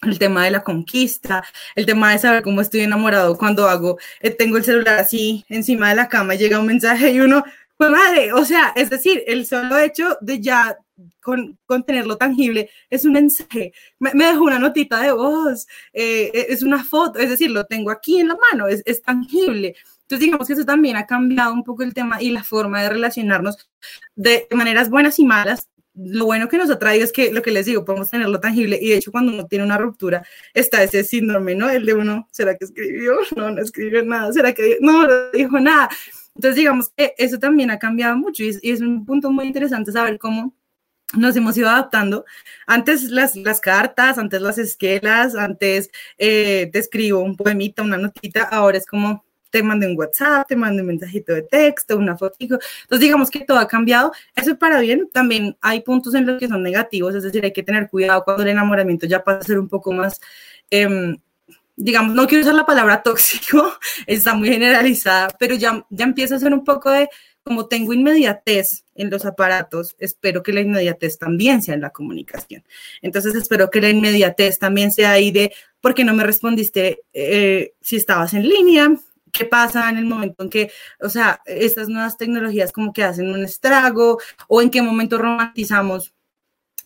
[0.05, 1.43] el tema de la conquista,
[1.75, 5.89] el tema de saber cómo estoy enamorado cuando hago, eh, tengo el celular así encima
[5.89, 7.43] de la cama, llega un mensaje y uno,
[7.77, 10.77] pues madre, o sea, es decir, el solo hecho de ya
[11.21, 16.31] con, con tenerlo tangible es un mensaje, me, me dejó una notita de voz, eh,
[16.33, 19.75] e, es una foto, es decir, lo tengo aquí en la mano, es, es tangible.
[20.03, 22.89] Entonces, digamos que eso también ha cambiado un poco el tema y la forma de
[22.89, 23.69] relacionarnos
[24.15, 27.51] de maneras buenas y malas, lo bueno que nos ha traído es que lo que
[27.51, 31.03] les digo, podemos tenerlo tangible y de hecho cuando uno tiene una ruptura está ese
[31.03, 31.69] síndrome, ¿no?
[31.69, 33.17] El de uno, ¿será que escribió?
[33.35, 35.89] No, no escribió nada, ¿será que no, no dijo nada?
[36.35, 39.45] Entonces digamos que eso también ha cambiado mucho y es, y es un punto muy
[39.45, 40.55] interesante saber cómo
[41.15, 42.25] nos hemos ido adaptando.
[42.65, 48.43] Antes las, las cartas, antes las esquelas, antes eh, te escribo un poemita, una notita,
[48.43, 52.35] ahora es como te mandé un WhatsApp, te mandé un mensajito de texto, una foto.
[52.39, 54.11] Entonces, digamos que todo ha cambiado.
[54.35, 55.07] Eso es para bien.
[55.13, 58.41] También hay puntos en los que son negativos, es decir, hay que tener cuidado cuando
[58.41, 60.19] el enamoramiento ya pasa a ser un poco más...
[60.71, 61.17] Em,
[61.75, 63.73] digamos, no quiero usar la palabra tóxico,
[64.07, 67.09] está muy generalizada, pero ya, ya empieza a ser un poco de,
[67.43, 72.63] como tengo inmediatez en los aparatos, espero que la inmediatez también sea en la comunicación.
[73.03, 75.51] Entonces, espero que la inmediatez también sea ahí de,
[75.81, 78.91] ¿por qué no me respondiste eh, si estabas en línea?
[79.33, 80.71] ¿Qué pasa en el momento en que,
[81.01, 86.12] o sea, estas nuevas tecnologías como que hacen un estrago o en qué momento romantizamos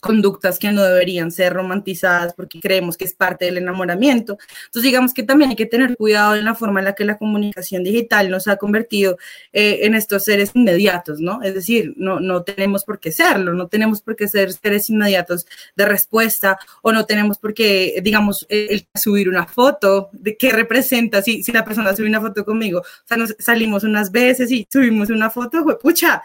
[0.07, 4.37] conductas que no deberían ser romantizadas porque creemos que es parte del enamoramiento.
[4.65, 7.17] Entonces, digamos que también hay que tener cuidado en la forma en la que la
[7.17, 9.17] comunicación digital nos ha convertido
[9.51, 11.41] eh, en estos seres inmediatos, ¿no?
[11.43, 15.45] Es decir, no, no tenemos por qué serlo, no tenemos por qué ser seres inmediatos
[15.75, 21.21] de respuesta o no tenemos por qué, digamos, el, subir una foto, de qué representa
[21.21, 22.79] si, si la persona sube una foto conmigo.
[22.79, 26.23] O sea, nos salimos unas veces y subimos una foto, pucha,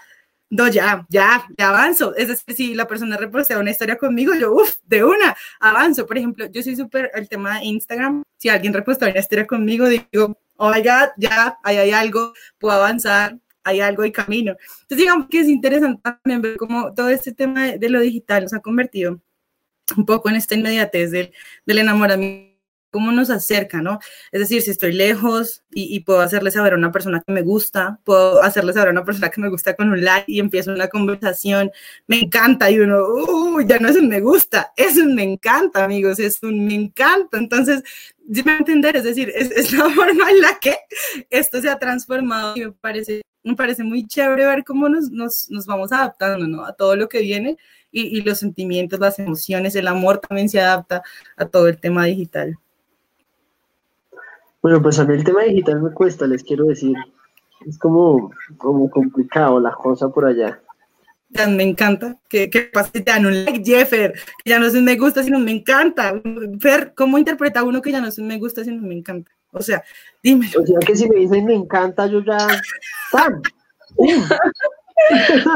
[0.53, 2.15] no, ya, ya, ya avanzo.
[2.15, 6.07] Es decir, si la persona repostea una historia conmigo, yo, uff, de una, avanzo.
[6.07, 9.89] Por ejemplo, yo soy súper, el tema de Instagram, si alguien repostea una historia conmigo,
[9.89, 14.55] digo, oh God, ya, ahí hay algo, puedo avanzar, hay algo y camino.
[14.83, 18.53] Entonces, digamos que es interesante también ver cómo todo este tema de, lo digital nos
[18.53, 19.23] ha convertido
[19.97, 21.33] un poco en esta inmediatez del,
[21.65, 22.52] del enamoramiento
[22.93, 23.99] cómo nos acerca, ¿no?
[24.31, 27.99] Es decir, si estoy lejos y, puedo hacerle saber a una persona que me gusta,
[28.05, 30.89] puedo hacerle saber a una persona que me gusta con un like y empiezo una
[30.89, 31.71] conversación,
[32.07, 35.85] me encanta y uno, uy, ya no es un me gusta, es un me encanta,
[35.85, 37.39] amigos, es un me encanta.
[37.39, 37.83] Entonces,
[38.29, 40.77] me entender, es decir, es, la forma en la que
[41.31, 45.51] esto se ha transformado y me parece, me parece muy chévere ver cómo nos, nos,
[45.51, 46.65] nos vamos adaptando, ¿no?
[46.67, 47.57] A todo lo que viene
[47.91, 51.03] y, y los sentimientos, las emociones, el amor también se adapta
[51.37, 52.59] a todo el tema digital.
[54.63, 56.97] Bueno, pues a mí el tema digital me cuesta, les quiero decir.
[57.67, 60.61] Es como, como complicado la cosa por allá.
[61.49, 62.19] Me encanta.
[62.29, 64.13] Que, que pase, te dan un like, Jeffer.
[64.13, 66.21] Que ya no es un me gusta, sino me encanta.
[66.61, 69.31] Fer, ¿cómo interpreta uno que ya no es un me gusta, sino me encanta?
[69.53, 69.83] O sea,
[70.23, 70.51] dime.
[70.59, 72.39] O sea, que si me dicen me encanta, yo ya.
[73.11, 73.43] ¡Pam!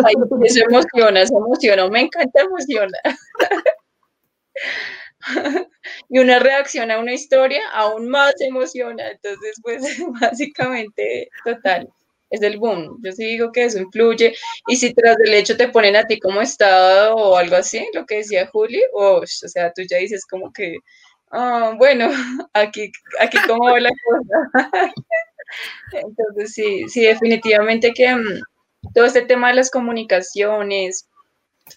[0.05, 1.89] Ay, eso emociona, eso emociona.
[1.89, 2.99] Me encanta, emociona.
[6.09, 9.11] y una reacción a una historia aún más emociona.
[9.11, 9.83] Entonces, pues
[10.21, 11.89] básicamente, total,
[12.31, 12.99] es el boom.
[13.03, 14.35] Yo sí digo que eso influye.
[14.69, 18.07] Y si tras del hecho te ponen a ti como estado o algo así, lo
[18.07, 20.79] que decía Juli, o, o sea, tú ya dices como que,
[21.31, 22.11] ah, bueno,
[22.53, 24.93] aquí, aquí cómo va la cosa.
[25.93, 28.41] Entonces, sí, sí, definitivamente que mm,
[28.95, 31.09] todo este tema de las comunicaciones,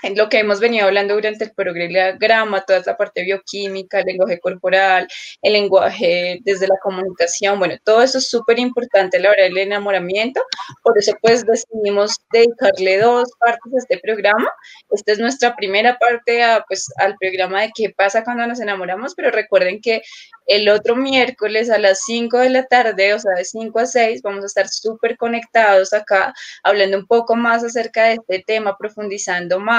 [0.03, 4.39] en lo que hemos venido hablando durante el programa, toda esta parte bioquímica, el lenguaje
[4.39, 5.07] corporal,
[5.41, 9.57] el lenguaje desde la comunicación, bueno, todo eso es súper importante a la hora del
[9.57, 10.41] enamoramiento,
[10.83, 14.49] por eso pues decidimos dedicarle dos partes a este programa.
[14.91, 19.15] Esta es nuestra primera parte a, pues, al programa de qué pasa cuando nos enamoramos,
[19.15, 20.01] pero recuerden que
[20.47, 24.21] el otro miércoles a las 5 de la tarde, o sea, de 5 a 6,
[24.23, 26.33] vamos a estar súper conectados acá,
[26.63, 29.78] hablando un poco más acerca de este tema, profundizando más.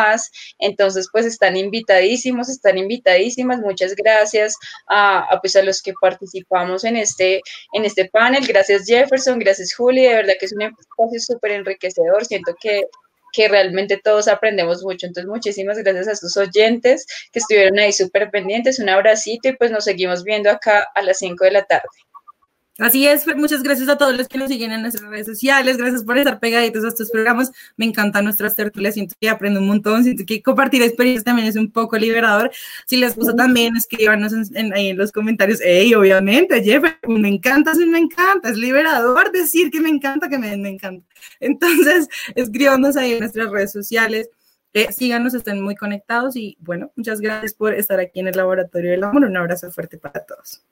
[0.58, 3.60] Entonces, pues están invitadísimos, están invitadísimas.
[3.60, 4.54] Muchas gracias
[4.88, 7.40] a, pues, a los que participamos en este,
[7.72, 8.46] en este panel.
[8.46, 12.24] Gracias Jefferson, gracias Juli, de verdad que es un espacio súper enriquecedor.
[12.24, 12.82] Siento que
[13.32, 15.06] que realmente todos aprendemos mucho.
[15.06, 18.78] Entonces, muchísimas gracias a sus oyentes que estuvieron ahí súper pendientes.
[18.78, 21.86] Un abracito y pues nos seguimos viendo acá a las 5 de la tarde.
[22.80, 26.02] Así es, muchas gracias a todos los que nos siguen en nuestras redes sociales, gracias
[26.02, 30.02] por estar pegaditos a estos programas, me encantan nuestras tertulias, siento que aprendo un montón,
[30.02, 32.50] siento que compartir experiencias también es un poco liberador,
[32.86, 37.74] si les gusta también escríbanos en, ahí en los comentarios, hey, obviamente, Jeff, me encanta,
[37.74, 41.06] sí me encanta, es liberador decir que me encanta, que me, encanta,
[41.38, 44.30] entonces escríbanos ahí en nuestras redes sociales,
[44.72, 48.92] eh, síganos, estén muy conectados y bueno, muchas gracias por estar aquí en el Laboratorio
[48.92, 50.62] del Amor, un abrazo fuerte para todos.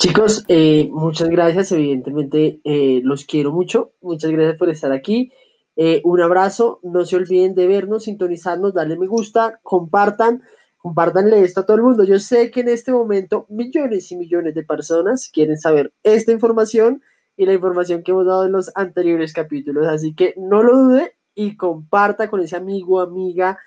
[0.00, 5.30] Chicos, eh, muchas gracias, evidentemente eh, los quiero mucho, muchas gracias por estar aquí.
[5.76, 10.42] Eh, un abrazo, no se olviden de vernos, sintonizarnos, darle me gusta, compartan,
[10.78, 12.04] compartanle esto a todo el mundo.
[12.04, 17.02] Yo sé que en este momento millones y millones de personas quieren saber esta información
[17.36, 21.12] y la información que hemos dado en los anteriores capítulos, así que no lo dude
[21.34, 23.58] y comparta con ese amigo, amiga,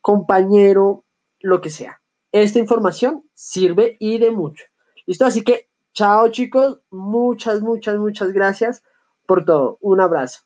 [0.00, 1.04] compañero,
[1.40, 2.00] lo que sea.
[2.30, 4.62] Esta información sirve y de mucho.
[5.06, 5.26] ¿Listo?
[5.26, 8.82] Así que Chao chicos, muchas, muchas, muchas gracias
[9.26, 9.78] por todo.
[9.80, 10.40] Un abrazo.